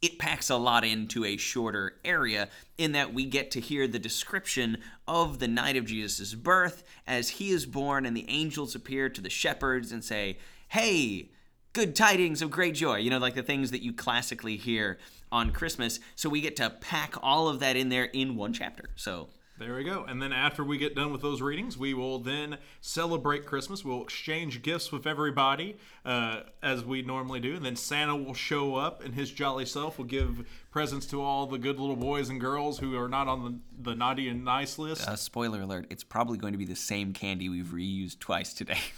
it 0.00 0.18
packs 0.18 0.48
a 0.48 0.56
lot 0.56 0.84
into 0.84 1.24
a 1.24 1.36
shorter 1.36 1.96
area 2.04 2.48
in 2.76 2.92
that 2.92 3.12
we 3.12 3.24
get 3.24 3.50
to 3.52 3.60
hear 3.60 3.86
the 3.88 3.98
description 3.98 4.78
of 5.06 5.38
the 5.38 5.48
night 5.48 5.76
of 5.76 5.86
Jesus' 5.86 6.34
birth 6.34 6.84
as 7.06 7.30
he 7.30 7.50
is 7.50 7.66
born 7.66 8.06
and 8.06 8.16
the 8.16 8.28
angels 8.28 8.74
appear 8.74 9.08
to 9.08 9.20
the 9.20 9.30
shepherds 9.30 9.90
and 9.90 10.04
say, 10.04 10.38
Hey, 10.68 11.30
good 11.72 11.96
tidings 11.96 12.42
of 12.42 12.50
great 12.50 12.74
joy. 12.74 12.96
You 12.96 13.10
know, 13.10 13.18
like 13.18 13.34
the 13.34 13.42
things 13.42 13.70
that 13.70 13.82
you 13.82 13.92
classically 13.92 14.56
hear 14.56 14.98
on 15.32 15.50
Christmas. 15.50 16.00
So 16.14 16.28
we 16.28 16.40
get 16.40 16.56
to 16.56 16.70
pack 16.70 17.14
all 17.22 17.48
of 17.48 17.60
that 17.60 17.76
in 17.76 17.88
there 17.88 18.04
in 18.04 18.36
one 18.36 18.52
chapter. 18.52 18.90
So 18.96 19.28
There 19.58 19.74
we 19.74 19.82
go. 19.82 20.04
And 20.04 20.22
then 20.22 20.32
after 20.32 20.62
we 20.62 20.78
get 20.78 20.94
done 20.94 21.10
with 21.10 21.20
those 21.20 21.42
readings, 21.42 21.76
we 21.76 21.92
will 21.92 22.20
then 22.20 22.58
celebrate 22.80 23.44
Christmas. 23.44 23.84
We'll 23.84 24.02
exchange 24.02 24.62
gifts 24.62 24.92
with 24.92 25.04
everybody 25.04 25.76
uh, 26.04 26.42
as 26.62 26.84
we 26.84 27.02
normally 27.02 27.40
do. 27.40 27.56
And 27.56 27.64
then 27.64 27.74
Santa 27.74 28.14
will 28.14 28.34
show 28.34 28.76
up 28.76 29.04
and 29.04 29.14
his 29.14 29.32
jolly 29.32 29.66
self 29.66 29.98
will 29.98 30.04
give 30.04 30.48
presents 30.70 31.06
to 31.06 31.20
all 31.20 31.46
the 31.46 31.58
good 31.58 31.80
little 31.80 31.96
boys 31.96 32.28
and 32.28 32.40
girls 32.40 32.78
who 32.78 32.96
are 32.96 33.08
not 33.08 33.26
on 33.26 33.44
the, 33.44 33.90
the 33.90 33.96
naughty 33.96 34.28
and 34.28 34.44
nice 34.44 34.78
list. 34.78 35.08
Uh, 35.08 35.16
spoiler 35.16 35.62
alert, 35.62 35.86
it's 35.90 36.04
probably 36.04 36.38
going 36.38 36.52
to 36.52 36.58
be 36.58 36.64
the 36.64 36.76
same 36.76 37.12
candy 37.12 37.48
we've 37.48 37.66
reused 37.66 38.20
twice 38.20 38.54
today. 38.54 38.78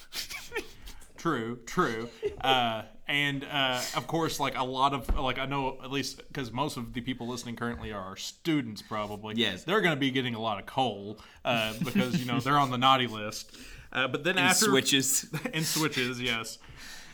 True, 1.21 1.59
true. 1.67 2.09
Uh, 2.40 2.85
and 3.11 3.45
uh, 3.45 3.81
of 3.97 4.07
course, 4.07 4.38
like 4.38 4.57
a 4.57 4.62
lot 4.64 4.95
of 4.95 5.19
like 5.19 5.38
I 5.38 5.47
know 5.47 5.79
at 5.83 5.90
least 5.90 6.23
because 6.29 6.52
most 6.52 6.76
of 6.76 6.93
the 6.93 7.00
people 7.00 7.26
listening 7.26 7.57
currently 7.57 7.93
are 7.93 8.17
students, 8.17 8.83
probably. 8.83 9.35
Yes. 9.37 9.64
they're 9.64 9.81
going 9.81 9.95
to 9.95 10.00
be 10.00 10.11
getting 10.11 10.35
a 10.35 10.40
lot 10.40 10.59
of 10.61 10.67
coal 10.67 11.19
uh, 11.45 11.75
because 11.85 12.19
you 12.19 12.26
know 12.26 12.38
they're 12.40 12.59
on 12.59 12.71
the 12.71 12.79
naughty 12.79 13.09
list. 13.09 13.57
Uh, 13.93 14.07
but 14.07 14.23
then 14.23 14.38
after 14.38 14.67
Switches. 14.67 15.26
and 15.52 15.67
switches, 15.67 16.21
yes. 16.23 16.59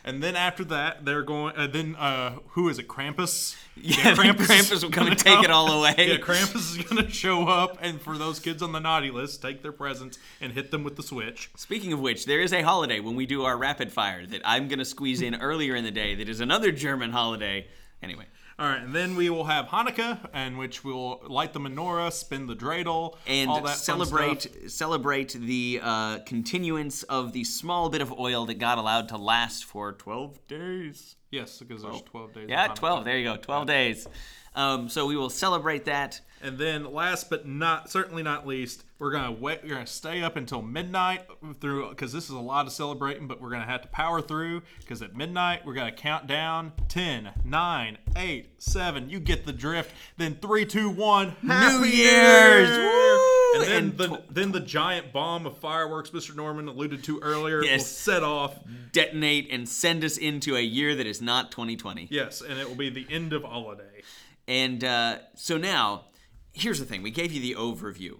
And 0.06 0.22
then 0.22 0.36
after 0.36 0.62
that, 0.66 1.04
they're 1.04 1.24
going. 1.24 1.56
Uh, 1.56 1.66
then 1.66 1.96
uh, 1.96 2.38
who 2.50 2.68
is 2.68 2.78
it? 2.78 2.86
Krampus. 2.86 3.56
Yeah, 3.74 4.14
then 4.14 4.36
Krampus 4.36 4.82
will 4.82 4.90
come 4.90 5.08
and 5.08 5.18
take 5.18 5.42
it 5.42 5.50
all 5.50 5.70
away. 5.70 5.94
Yeah, 6.06 6.18
Krampus 6.18 6.78
is 6.78 6.78
going 6.78 7.04
to 7.04 7.10
show 7.10 7.48
up, 7.48 7.78
and 7.82 8.00
for 8.00 8.16
those 8.16 8.38
kids 8.38 8.62
on 8.62 8.70
the 8.70 8.78
naughty 8.78 9.10
list, 9.10 9.42
take 9.42 9.62
their 9.62 9.72
presents 9.72 10.18
and 10.40 10.52
hit 10.52 10.70
them 10.70 10.84
with 10.84 10.94
the 10.94 11.02
switch. 11.02 11.50
Speaking 11.56 11.92
of 11.92 11.98
which, 12.00 12.26
there 12.26 12.40
is 12.40 12.52
a 12.52 12.62
holiday 12.62 13.00
when 13.00 13.16
we 13.16 13.26
do 13.26 13.44
our 13.44 13.56
rapid 13.56 13.92
fire 13.92 14.24
that 14.26 14.42
I'm 14.44 14.68
going 14.68 14.78
to 14.78 14.84
squeeze 14.84 15.20
in 15.20 15.34
earlier 15.34 15.74
in 15.74 15.84
the 15.84 15.90
day 15.90 16.14
that 16.14 16.28
is 16.28 16.40
another 16.40 16.70
German 16.70 17.10
holiday. 17.10 17.66
Anyway, 18.02 18.26
All 18.58 18.66
right, 18.66 18.82
and 18.82 18.94
then 18.94 19.16
we 19.16 19.28
will 19.28 19.44
have 19.44 19.66
Hanukkah, 19.66 20.34
in 20.34 20.56
which 20.56 20.82
we'll 20.82 21.20
light 21.28 21.52
the 21.52 21.60
menorah, 21.60 22.10
spin 22.10 22.46
the 22.46 22.56
dreidel, 22.56 23.16
and 23.26 23.50
all 23.50 23.60
that 23.60 23.76
fun 23.76 23.76
celebrate 23.76 24.70
celebrate 24.70 25.32
the 25.32 25.80
uh, 25.82 26.18
continuance 26.20 27.02
of 27.02 27.34
the 27.34 27.44
small 27.44 27.90
bit 27.90 28.00
of 28.00 28.18
oil 28.18 28.46
that 28.46 28.54
God 28.58 28.78
allowed 28.78 29.10
to 29.10 29.18
last 29.18 29.66
for 29.66 29.92
12 29.92 30.46
days. 30.48 31.16
Yes, 31.30 31.58
because 31.58 31.82
there's 31.82 32.00
12 32.00 32.32
days. 32.32 32.46
Yeah. 32.48 32.68
12. 32.68 33.04
There 33.04 33.18
you 33.18 33.24
go. 33.24 33.36
12 33.36 33.66
days. 33.66 34.08
Um, 34.54 34.88
so 34.88 35.04
we 35.04 35.16
will 35.16 35.28
celebrate 35.28 35.84
that. 35.84 36.22
And 36.40 36.56
then, 36.56 36.90
last 36.90 37.28
but 37.28 37.46
not 37.46 37.90
certainly 37.90 38.22
not 38.22 38.46
least, 38.46 38.84
we're 38.98 39.10
gonna 39.10 39.32
wait. 39.32 39.60
We're 39.62 39.70
gonna 39.70 39.86
stay 39.86 40.22
up 40.22 40.36
until 40.36 40.62
midnight 40.62 41.22
through 41.60 41.90
because 41.90 42.12
this 42.12 42.24
is 42.24 42.30
a 42.30 42.38
lot 42.38 42.66
of 42.66 42.72
celebrating, 42.72 43.26
but 43.26 43.40
we're 43.40 43.50
gonna 43.50 43.66
have 43.66 43.82
to 43.82 43.88
power 43.88 44.22
through 44.22 44.62
because 44.80 45.02
at 45.02 45.14
midnight 45.14 45.66
we're 45.66 45.74
gonna 45.74 45.92
count 45.92 46.26
down 46.26 46.72
10, 46.88 47.30
9, 47.44 47.98
8, 48.16 48.50
7. 48.58 49.10
You 49.10 49.20
get 49.20 49.44
the 49.44 49.52
drift. 49.52 49.94
Then 50.16 50.38
three, 50.40 50.64
two, 50.64 50.88
one. 50.88 51.36
Happy 51.46 51.90
Year's! 51.90 52.68
Year! 52.68 52.86
Woo! 52.86 53.54
And 53.54 53.62
then 53.64 53.72
And 53.76 53.98
the 53.98 54.22
then 54.30 54.52
the 54.52 54.60
giant 54.60 55.12
bomb 55.12 55.46
of 55.46 55.58
fireworks 55.58 56.10
Mr. 56.10 56.34
Norman 56.34 56.68
alluded 56.68 57.04
to 57.04 57.20
earlier 57.20 57.60
will 57.60 57.78
set 57.78 58.22
off. 58.22 58.58
Detonate 58.92 59.48
and 59.50 59.68
send 59.68 60.04
us 60.04 60.16
into 60.16 60.56
a 60.56 60.60
year 60.60 60.94
that 60.94 61.06
is 61.06 61.20
not 61.20 61.50
2020. 61.50 62.08
Yes, 62.10 62.40
and 62.40 62.58
it 62.58 62.66
will 62.66 62.76
be 62.76 62.88
the 62.88 63.06
end 63.10 63.34
of 63.34 63.44
holiday. 63.44 64.02
And 64.48 64.82
uh, 64.82 65.18
so 65.34 65.58
now, 65.58 66.06
here's 66.54 66.78
the 66.78 66.86
thing: 66.86 67.02
we 67.02 67.10
gave 67.10 67.32
you 67.32 67.40
the 67.40 67.54
overview, 67.60 68.18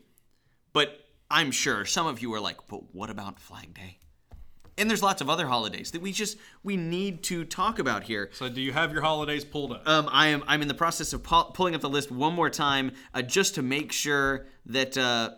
but 0.77 1.07
I'm 1.31 1.53
sure 1.53 1.87
some 1.87 2.07
of 2.07 2.21
you 2.21 2.35
are 2.35 2.41
like, 2.41 2.59
"But 2.69 2.95
what 2.95 3.09
about 3.09 3.41
Flag 3.41 3.73
Day?" 3.73 3.97
And 4.77 4.91
there's 4.91 5.03
lots 5.03 5.23
of 5.23 5.31
other 5.31 5.47
holidays 5.47 5.93
that 5.93 6.03
we 6.03 6.13
just 6.13 6.37
we 6.63 6.77
need 6.77 7.23
to 7.25 7.47
talk 7.47 7.79
about 7.79 8.03
here. 8.03 8.29
So, 8.35 8.51
do 8.51 8.61
you 8.61 8.75
have 8.75 8.93
your 8.93 9.01
holidays 9.01 9.43
pulled 9.43 9.73
up? 9.73 9.89
Um, 9.89 10.07
I 10.13 10.27
am 10.27 10.45
I'm 10.47 10.61
in 10.61 10.69
the 10.69 10.75
process 10.75 11.15
of 11.15 11.23
pu- 11.23 11.51
pulling 11.55 11.75
up 11.75 11.81
the 11.81 11.89
list 11.89 12.13
one 12.13 12.35
more 12.35 12.51
time, 12.51 12.93
uh, 13.15 13.23
just 13.23 13.55
to 13.55 13.63
make 13.63 13.91
sure 13.91 14.49
that 14.67 14.99
uh, 14.99 15.31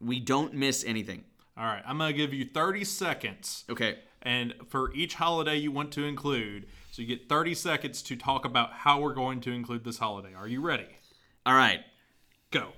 we 0.00 0.18
don't 0.18 0.54
miss 0.54 0.82
anything. 0.84 1.22
All 1.56 1.66
right, 1.66 1.84
I'm 1.86 1.98
gonna 1.98 2.12
give 2.12 2.34
you 2.34 2.44
30 2.44 2.82
seconds. 2.82 3.64
Okay. 3.70 4.00
and 4.22 4.54
for 4.68 4.92
each 4.92 5.14
holiday 5.14 5.56
you 5.56 5.70
want 5.70 5.92
to 5.92 6.02
include. 6.02 6.66
So 6.90 7.00
you 7.02 7.06
get 7.06 7.28
30 7.28 7.54
seconds 7.54 8.02
to 8.02 8.16
talk 8.16 8.44
about 8.44 8.72
how 8.72 9.00
we're 9.00 9.14
going 9.14 9.40
to 9.42 9.52
include 9.52 9.84
this 9.84 9.98
holiday. 9.98 10.34
Are 10.34 10.48
you 10.48 10.60
ready? 10.60 10.88
All 11.46 11.54
right. 11.54 11.84
Go. 12.50 12.72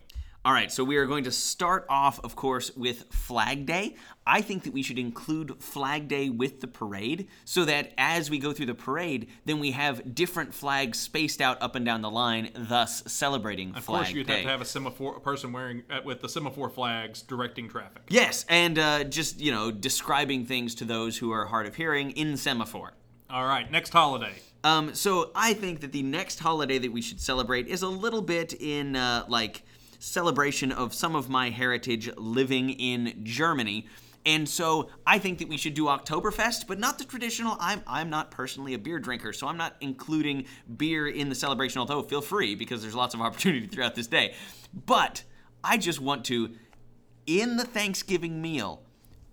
All 0.47 0.53
right, 0.53 0.71
so 0.71 0.85
we 0.85 0.97
are 0.97 1.07
going 1.07 1.25
to 1.25 1.33
start 1.33 1.87
off, 1.88 2.21
of 2.23 2.37
course, 2.37 2.71
with 2.76 3.13
Flag 3.13 3.67
Day. 3.67 3.97
I 4.25 4.43
think 4.43 4.63
that 4.63 4.73
we 4.73 4.80
should 4.80 4.97
include 4.97 5.61
Flag 5.61 6.06
Day 6.06 6.28
with 6.30 6.61
the 6.61 6.69
parade 6.69 7.26
so 7.45 7.65
that 7.65 7.93
as 7.99 8.30
we 8.30 8.39
go 8.39 8.52
through 8.52 8.67
the 8.67 8.75
parade, 8.75 9.26
then 9.45 9.59
we 9.59 9.73
have 9.73 10.15
different 10.15 10.54
flags 10.54 11.00
spaced 11.00 11.41
out 11.41 11.61
up 11.61 11.75
and 11.75 11.85
down 11.85 12.00
the 12.00 12.13
line, 12.13 12.50
thus 12.54 13.02
celebrating 13.09 13.75
Of 13.75 13.82
Flag 13.87 14.04
course, 14.04 14.13
you'd 14.13 14.28
Day. 14.28 14.35
have 14.35 14.43
to 14.45 14.49
have 14.50 14.61
a 14.61 14.65
semaphore, 14.65 15.17
a 15.17 15.21
person 15.21 15.52
wearing 15.52 15.82
uh, 15.91 16.02
with 16.04 16.21
the 16.21 16.28
semaphore 16.28 16.71
flags 16.71 17.23
directing 17.23 17.69
traffic. 17.69 18.02
yes, 18.09 18.47
and 18.49 18.78
uh, 18.78 19.02
just, 19.02 19.41
you 19.41 19.50
know, 19.50 19.73
describing 19.73 20.45
things 20.47 20.76
to 20.76 20.85
those 20.85 21.19
who 21.19 21.32
are 21.32 21.47
hard 21.47 21.67
of 21.67 21.75
hearing 21.75 22.13
in 22.13 22.37
semaphore. 22.37 22.93
All 23.28 23.47
right, 23.47 23.69
next 23.69 23.91
holiday. 23.93 24.35
Um, 24.63 24.95
so 24.95 25.32
I 25.35 25.54
think 25.54 25.80
that 25.80 25.91
the 25.91 26.04
next 26.04 26.39
holiday 26.39 26.78
that 26.78 26.93
we 26.93 27.02
should 27.02 27.21
celebrate 27.21 27.67
is 27.67 27.82
a 27.82 27.89
little 27.89 28.23
bit 28.23 28.54
in 28.61 28.95
uh, 28.95 29.25
like 29.26 29.65
celebration 29.99 30.73
of 30.73 30.95
some 30.95 31.15
of 31.15 31.28
my 31.28 31.50
heritage 31.50 32.11
living 32.17 32.71
in 32.71 33.21
Germany. 33.25 33.87
And 34.25 34.49
so 34.49 34.91
I 35.06 35.21
think 35.21 35.39
that 35.39 35.49
we 35.49 35.56
should 35.56 35.75
do 35.75 35.85
Oktoberfest, 35.85 36.67
but 36.67 36.80
not 36.80 36.99
the 36.99 37.04
traditional. 37.04 37.56
I'm 37.61 37.82
I'm 37.87 38.11
not 38.11 38.32
personally 38.32 38.75
a 38.75 38.78
beer 38.78 38.99
drinker, 38.99 39.32
so 39.32 39.47
I'm 39.47 39.56
not 39.56 39.76
including 39.80 40.47
beer 40.76 41.06
in 41.06 41.28
the 41.28 41.35
celebration. 41.37 41.78
Although 41.78 42.02
feel 42.02 42.21
free 42.21 42.56
because 42.56 42.82
there's 42.82 42.95
lots 42.95 43.15
of 43.15 43.21
opportunity 43.23 43.67
throughout 43.67 43.95
this 43.95 44.09
day. 44.09 44.35
But 44.75 45.23
I 45.63 45.76
just 45.76 46.00
want 46.00 46.25
to, 46.26 46.54
in 47.26 47.56
the 47.56 47.65
Thanksgiving 47.65 48.43
meal, 48.43 48.82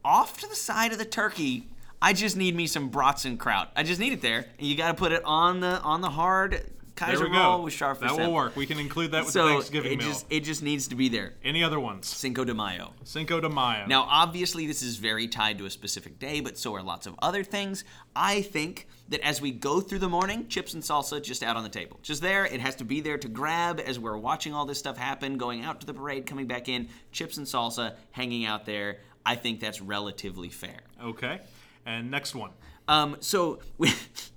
off 0.06 0.40
to 0.42 0.48
the 0.48 0.56
side 0.56 0.92
of 0.92 1.00
the 1.00 1.06
turkey, 1.06 1.70
I 2.00 2.14
just 2.14 2.38
need 2.38 2.56
me 2.56 2.68
some 2.68 2.92
Bratzenkraut. 2.92 3.70
I 3.76 3.84
just 3.84 4.00
need 4.00 4.14
it 4.14 4.22
there, 4.22 4.46
and 4.60 4.68
you 4.68 4.76
got 4.76 4.90
to 4.90 4.94
put 4.94 5.12
it 5.12 5.24
on 5.26 5.60
the 5.62 5.80
on 5.82 6.02
the 6.02 6.12
hard 6.12 6.70
Kaiser 6.96 7.24
we 7.28 7.32
go. 7.32 7.62
with 7.62 7.74
Scharf 7.74 8.00
that 8.00 8.16
will 8.16 8.32
work. 8.32 8.56
We 8.56 8.66
can 8.66 8.80
include 8.80 9.12
that 9.12 9.26
with 9.26 9.34
the 9.34 9.40
So 9.40 9.48
Thanksgiving 9.48 9.94
it 9.94 10.00
meal. 10.00 10.08
just 10.08 10.26
it 10.30 10.42
just 10.42 10.62
needs 10.62 10.88
to 10.90 10.96
be 10.96 11.10
there. 11.10 11.34
Any 11.44 11.64
other 11.64 11.80
ones? 11.80 12.08
Cinco 12.08 12.44
de 12.46 12.54
Mayo. 12.54 12.94
Cinco 13.04 13.40
de 13.40 13.50
Mayo. 13.50 13.86
Now, 13.88 14.04
obviously, 14.10 14.68
this 14.68 14.82
is 14.84 14.98
very 14.98 15.28
tied 15.28 15.58
to 15.58 15.66
a 15.66 15.70
specific 15.70 16.20
day, 16.20 16.40
but 16.40 16.58
so 16.58 16.76
are 16.76 16.84
lots 16.84 17.08
of 17.08 17.16
other 17.22 17.44
things. 17.44 17.84
I 18.16 18.44
think 18.44 18.88
that 19.10 19.22
as 19.26 19.42
we 19.42 19.52
go 19.52 19.82
through 19.82 20.00
the 20.00 20.10
morning, 20.10 20.48
chips 20.48 20.74
and 20.76 20.84
salsa 20.84 21.22
just 21.22 21.42
out 21.44 21.58
on 21.58 21.64
the 21.64 21.70
table. 21.70 22.00
Just 22.04 22.22
there. 22.22 22.46
It 22.46 22.62
has 22.62 22.76
to 22.76 22.86
be 22.86 23.02
there 23.02 23.18
to 23.18 23.28
grab 23.28 23.80
as 23.80 24.00
we're 24.00 24.18
watching 24.18 24.54
all 24.54 24.66
this 24.66 24.80
stuff 24.80 24.98
happen, 24.98 25.38
going 25.38 25.64
out 25.64 25.80
to 25.82 25.88
the 25.88 25.94
parade, 25.94 26.26
coming 26.26 26.46
back 26.48 26.70
in, 26.70 26.90
chips 27.12 27.38
and 27.38 27.48
salsa 27.48 27.96
hanging 28.12 28.46
out 28.46 28.66
there. 28.66 28.98
I 29.26 29.36
think 29.36 29.60
that's 29.60 29.82
relatively 29.82 30.50
fair. 30.50 30.82
Okay. 31.04 31.40
And 31.86 32.12
next 32.12 32.36
one. 32.36 32.52
Um, 32.88 33.18
so 33.20 33.60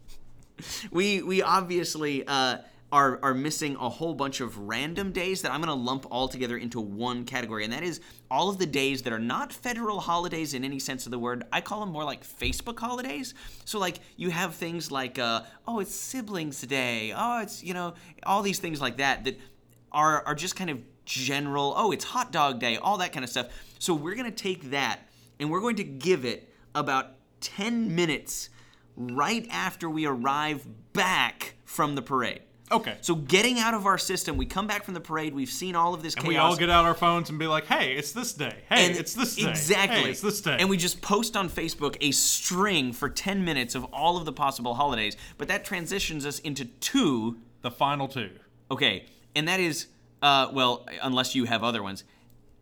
we 0.91 1.23
we 1.23 1.43
obviously 1.43 2.27
uh, 2.27 2.59
are 2.93 3.19
are 3.23 3.35
missing 3.35 3.77
a 3.81 3.89
whole 3.89 4.15
bunch 4.15 4.41
of 4.41 4.57
random 4.59 5.13
days 5.13 5.43
that 5.43 5.53
I'm 5.53 5.61
going 5.61 5.77
to 5.77 5.85
lump 5.85 6.07
all 6.11 6.29
together 6.29 6.57
into 6.57 6.81
one 6.81 7.25
category, 7.25 7.65
and 7.65 7.73
that 7.73 7.83
is 7.83 8.01
all 8.31 8.49
of 8.49 8.59
the 8.59 8.67
days 8.67 9.03
that 9.03 9.13
are 9.13 9.19
not 9.19 9.53
federal 9.53 10.01
holidays 10.01 10.55
in 10.55 10.65
any 10.65 10.79
sense 10.79 11.07
of 11.07 11.11
the 11.13 11.19
word. 11.19 11.45
I 11.53 11.61
call 11.61 11.81
them 11.81 11.91
more 11.91 12.05
like 12.05 12.25
Facebook 12.25 12.79
holidays. 12.79 13.35
So 13.65 13.79
like 13.79 14.01
you 14.17 14.31
have 14.31 14.55
things 14.55 14.91
like 14.91 15.19
uh, 15.19 15.43
oh 15.67 15.81
it's 15.81 15.95
siblings 15.95 16.61
day, 16.63 17.13
oh 17.17 17.41
it's 17.43 17.63
you 17.63 17.75
know 17.75 17.95
all 18.25 18.43
these 18.43 18.59
things 18.59 18.81
like 18.81 18.99
that 18.99 19.25
that 19.25 19.39
are 19.93 20.27
are 20.27 20.35
just 20.35 20.57
kind 20.57 20.71
of 20.71 20.83
general. 21.05 21.75
Oh 21.77 21.93
it's 21.93 22.05
hot 22.05 22.33
dog 22.33 22.61
day, 22.61 22.77
all 22.77 22.99
that 22.99 23.13
kind 23.13 23.25
of 23.25 23.31
stuff. 23.31 23.49
So 23.79 23.95
we're 23.95 24.15
going 24.15 24.31
to 24.31 24.43
take 24.43 24.71
that 24.71 25.01
and 25.39 25.51
we're 25.51 25.61
going 25.61 25.77
to 25.77 25.85
give 25.85 26.25
it 26.25 26.53
about 26.75 27.13
10 27.41 27.95
minutes 27.95 28.51
right 28.97 29.47
after 29.51 29.89
we 29.89 30.07
arrive 30.07 30.67
back 30.93 31.55
from 31.65 31.95
the 31.95 32.03
parade. 32.03 32.41
Okay. 32.73 32.97
So 33.01 33.15
getting 33.15 33.61
out 33.61 33.75
of 33.75 33.87
our 33.87 33.99
system, 33.99 34.37
we 34.37 34.45
come 34.45 34.67
back 34.67 34.83
from 34.85 34.95
the 34.95 35.01
parade, 35.01 35.35
we've 35.35 35.49
seen 35.51 35.77
all 35.77 35.95
of 35.95 36.03
this 36.03 36.15
And 36.15 36.25
chaos. 36.25 36.29
we 36.29 36.37
all 36.37 36.57
get 36.57 36.69
out 36.69 36.85
our 36.85 36.95
phones 36.95 37.31
and 37.31 37.39
be 37.39 37.47
like, 37.47 37.67
"Hey, 37.67 37.93
it's 37.93 38.11
this 38.11 38.33
day. 38.33 38.65
Hey, 38.69 38.87
and 38.87 38.97
it's 38.97 39.15
this 39.15 39.37
day. 39.37 39.49
Exactly. 39.49 40.01
Hey, 40.01 40.11
it's 40.11 40.21
this 40.21 40.41
day." 40.41 40.57
And 40.59 40.69
we 40.69 40.77
just 40.77 41.01
post 41.01 41.37
on 41.37 41.49
Facebook 41.49 41.97
a 42.01 42.11
string 42.11 42.93
for 42.93 43.09
10 43.09 43.45
minutes 43.45 43.77
of 43.77 43.85
all 43.93 44.17
of 44.17 44.25
the 44.25 44.33
possible 44.33 44.75
holidays, 44.75 45.17
but 45.39 45.47
that 45.47 45.65
transitions 45.65 46.27
us 46.27 46.41
into 46.41 46.65
two 46.65 47.39
the 47.63 47.71
final 47.71 48.09
two. 48.09 48.31
Okay, 48.71 49.07
and 49.37 49.47
that 49.47 49.61
is, 49.61 49.87
uh, 50.23 50.49
well, 50.53 50.87
unless 51.03 51.37
you 51.37 51.45
have 51.45 51.63
other 51.63 51.83
ones, 51.85 52.03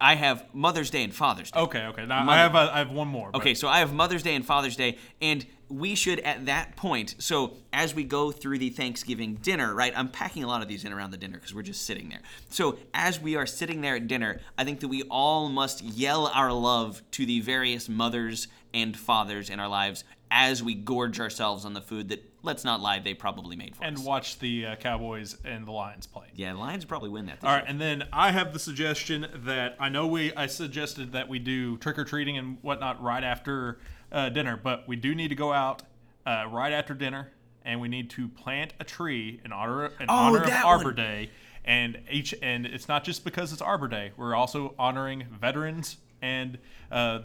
I 0.01 0.17
have 0.17 0.45
Mother's 0.55 0.91
Day 0.91 1.05
and 1.05 1.15
Father's 1.15 1.51
Day. 1.51 1.61
Okay. 1.61 1.83
Okay. 1.87 2.07
Now 2.07 2.29
I 2.29 2.37
have 2.39 2.55
a, 2.55 2.71
I 2.75 2.79
have 2.79 2.91
one 2.91 3.09
more. 3.09 3.31
but- 3.31 3.39
Okay, 3.39 3.55
so 3.55 3.69
I 3.69 3.79
have 3.79 3.93
Mother's 3.93 4.23
Day 4.23 4.35
and 4.35 4.45
Father's 4.45 4.77
Day, 4.77 4.99
and 5.23 5.47
we 5.69 5.95
should 5.95 6.21
at 6.21 6.47
that 6.47 6.77
point. 6.77 7.15
So 7.19 7.55
as 7.73 7.95
we 7.95 8.05
go 8.05 8.31
through 8.31 8.59
the 8.59 8.71
Thanksgiving 8.71 9.37
dinner, 9.37 9.75
right? 9.75 9.93
I'm 9.97 10.09
packing 10.09 10.45
a 10.45 10.47
lot 10.47 10.63
of 10.63 10.69
these 10.69 10.85
in 10.85 10.93
around 10.93 11.11
the 11.13 11.17
dinner 11.17 11.35
because 11.39 11.55
we're 11.55 11.63
just 11.63 11.87
sitting 11.87 12.09
there. 12.11 12.21
So 12.51 12.77
as 12.93 13.21
we 13.21 13.37
are 13.37 13.47
sitting 13.47 13.81
there 13.81 13.97
at 13.97 14.07
dinner, 14.07 14.41
I 14.59 14.65
think 14.65 14.81
that 14.81 14.89
we 14.89 15.03
all 15.05 15.49
must 15.49 15.83
yell 15.83 16.27
our 16.35 16.53
love 16.53 17.03
to 17.13 17.25
the 17.25 17.41
various 17.41 17.89
mothers 17.89 18.49
and 18.75 18.97
fathers 18.97 19.49
in 19.49 19.59
our 19.61 19.69
lives 19.69 20.05
as 20.37 20.65
we 20.65 20.75
gorge 20.75 21.21
ourselves 21.21 21.65
on 21.65 21.75
the 21.75 21.81
food 21.81 22.09
that, 22.09 22.21
let's 22.43 22.65
not 22.65 22.81
lie, 22.81 22.99
they 22.99 23.15
probably 23.15 23.55
made 23.55 23.77
for 23.77 23.85
and 23.85 23.95
us. 23.95 24.01
And 24.01 24.07
watch 24.09 24.39
the 24.41 24.67
uh, 24.67 24.75
Cowboys 24.77 25.37
and 25.45 25.65
the 25.65 25.71
Lions 25.71 26.09
play. 26.09 26.27
Yeah, 26.35 26.53
the 26.55 26.59
Lions 26.59 26.85
probably 26.85 27.09
win 27.09 27.27
that. 27.27 27.39
All 27.45 27.51
right, 27.51 27.59
year. 27.63 27.67
and 27.69 27.81
then 27.81 28.03
I 28.13 28.33
have 28.33 28.53
the 28.53 28.59
suggestion 28.59 29.29
that 29.47 29.77
I 29.79 29.89
know 29.89 30.09
we 30.09 30.35
I 30.35 30.47
suggested 30.49 31.13
that 31.13 31.29
we 31.29 31.39
do 31.39 31.77
trick 31.77 31.97
or 32.01 32.05
treating 32.05 32.37
and 32.37 32.59
whatnot 32.63 33.01
right 33.01 33.23
after 33.23 33.79
uh, 34.11 34.29
dinner, 34.29 34.57
but 34.61 34.89
we 34.89 34.97
do 34.97 35.15
need 35.15 35.29
to 35.29 35.37
go 35.37 35.53
out 35.53 35.85
uh, 36.27 36.47
right 36.51 36.73
after 36.73 36.95
dinner, 36.95 37.31
and 37.65 37.81
we 37.81 37.87
need 37.87 38.11
to 38.11 38.27
plant 38.29 38.75
a 38.81 38.85
tree 38.85 39.41
in 39.45 39.53
honor 39.53 39.87
in 39.87 40.07
Oh, 40.09 40.15
honor 40.15 40.43
of 40.43 40.51
Arbor 40.51 40.85
one. 40.87 40.97
Day, 40.97 41.31
and 41.65 42.01
each 42.11 42.35
and 42.43 42.67
it's 42.67 42.89
not 42.89 43.05
just 43.05 43.25
because 43.25 43.53
it's 43.53 43.63
Arbor 43.63 43.87
Day. 43.87 44.11
We're 44.17 44.35
also 44.35 44.75
honoring 44.81 45.27
veterans 45.31 45.99
and 46.21 46.59
uh, 46.91 47.21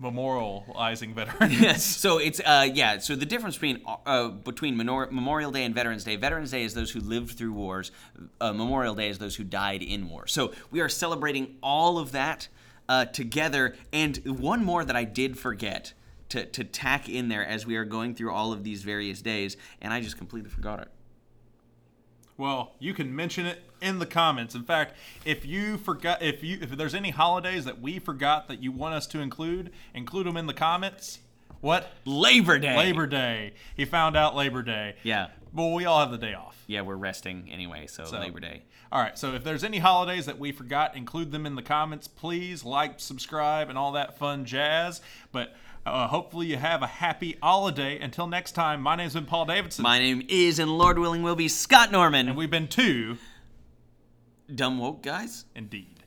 memorializing 0.00 1.14
veterans. 1.14 1.60
Yes. 1.60 1.84
So 1.84 2.18
it's 2.18 2.40
uh 2.40 2.68
yeah 2.72 2.98
so 2.98 3.14
the 3.14 3.26
difference 3.26 3.56
between 3.56 3.82
uh 4.06 4.28
between 4.28 4.76
Menor- 4.76 5.10
memorial 5.10 5.50
day 5.50 5.64
and 5.64 5.74
veterans 5.74 6.04
day 6.04 6.16
veterans 6.16 6.50
day 6.50 6.64
is 6.64 6.74
those 6.74 6.90
who 6.90 7.00
lived 7.00 7.36
through 7.36 7.52
wars 7.52 7.92
uh, 8.40 8.52
memorial 8.52 8.94
day 8.94 9.08
is 9.08 9.18
those 9.18 9.36
who 9.36 9.44
died 9.44 9.82
in 9.82 10.08
war 10.08 10.26
so 10.26 10.52
we 10.70 10.80
are 10.80 10.88
celebrating 10.88 11.56
all 11.62 11.98
of 11.98 12.12
that 12.12 12.48
uh, 12.88 13.04
together 13.04 13.76
and 13.92 14.16
one 14.26 14.64
more 14.64 14.84
that 14.84 14.96
i 14.96 15.04
did 15.04 15.38
forget 15.38 15.92
to, 16.28 16.46
to 16.46 16.64
tack 16.64 17.08
in 17.08 17.28
there 17.28 17.44
as 17.44 17.66
we 17.66 17.76
are 17.76 17.84
going 17.84 18.14
through 18.14 18.32
all 18.32 18.52
of 18.52 18.64
these 18.64 18.82
various 18.82 19.20
days 19.20 19.56
and 19.82 19.92
i 19.92 20.00
just 20.00 20.16
completely 20.16 20.50
forgot 20.50 20.80
it 20.80 20.88
Well, 22.40 22.72
you 22.78 22.94
can 22.94 23.14
mention 23.14 23.44
it 23.44 23.62
in 23.82 23.98
the 23.98 24.06
comments. 24.06 24.54
In 24.54 24.62
fact, 24.62 24.96
if 25.26 25.44
you 25.44 25.76
forgot, 25.76 26.22
if 26.22 26.42
you 26.42 26.56
if 26.62 26.70
there's 26.70 26.94
any 26.94 27.10
holidays 27.10 27.66
that 27.66 27.82
we 27.82 27.98
forgot 27.98 28.48
that 28.48 28.62
you 28.62 28.72
want 28.72 28.94
us 28.94 29.06
to 29.08 29.20
include, 29.20 29.70
include 29.92 30.26
them 30.26 30.38
in 30.38 30.46
the 30.46 30.54
comments. 30.54 31.18
What? 31.60 31.92
labor 32.06 32.58
day 32.58 32.74
Labor 32.74 33.06
Day. 33.06 33.52
He 33.76 33.84
found 33.84 34.16
out 34.16 34.34
Labor 34.34 34.62
Day. 34.62 34.94
yeah 35.02 35.26
Well, 35.52 35.74
we 35.74 35.84
all 35.84 36.00
have 36.00 36.10
the 36.10 36.16
day 36.16 36.32
off. 36.32 36.64
yeah 36.66 36.80
we're 36.80 36.96
resting 36.96 37.50
anyway 37.52 37.86
so, 37.86 38.04
labor 38.04 38.40
day 38.40 38.62
All 38.90 39.02
right. 39.02 39.18
So 39.18 39.34
if 39.34 39.44
there's 39.44 39.62
any 39.62 39.78
holidays 39.78 40.24
that 40.24 40.38
we 40.38 40.52
forgot, 40.52 40.96
include 40.96 41.32
them 41.32 41.44
in 41.44 41.56
the 41.56 41.62
comments. 41.62 42.08
Please 42.08 42.64
like, 42.64 42.98
subscribe, 43.00 43.68
and 43.68 43.76
all 43.76 43.92
that 43.92 44.18
fun 44.18 44.46
jazz. 44.46 45.02
But 45.30 45.54
uh, 45.86 46.08
hopefully 46.08 46.46
you 46.46 46.56
have 46.56 46.82
a 46.82 46.86
happy 46.86 47.36
holiday. 47.42 47.98
Until 47.98 48.26
next 48.26 48.52
time, 48.52 48.80
my 48.80 48.96
name's 48.96 49.14
been 49.14 49.26
Paul 49.26 49.46
Davidson, 49.46 49.82
my 49.82 49.98
name 49.98 50.22
is 50.28 50.58
and 50.58 50.76
lord 50.76 50.98
willing 50.98 51.22
will 51.22 51.36
be 51.36 51.48
scott 51.48 51.90
norman 51.90 52.28
and 52.28 52.36
we've 52.36 52.50
been 52.50 52.68
two, 52.68 53.16
dumb 54.54 54.78
woke 54.78 55.02
guys 55.02 55.44
indeed. 55.54 55.99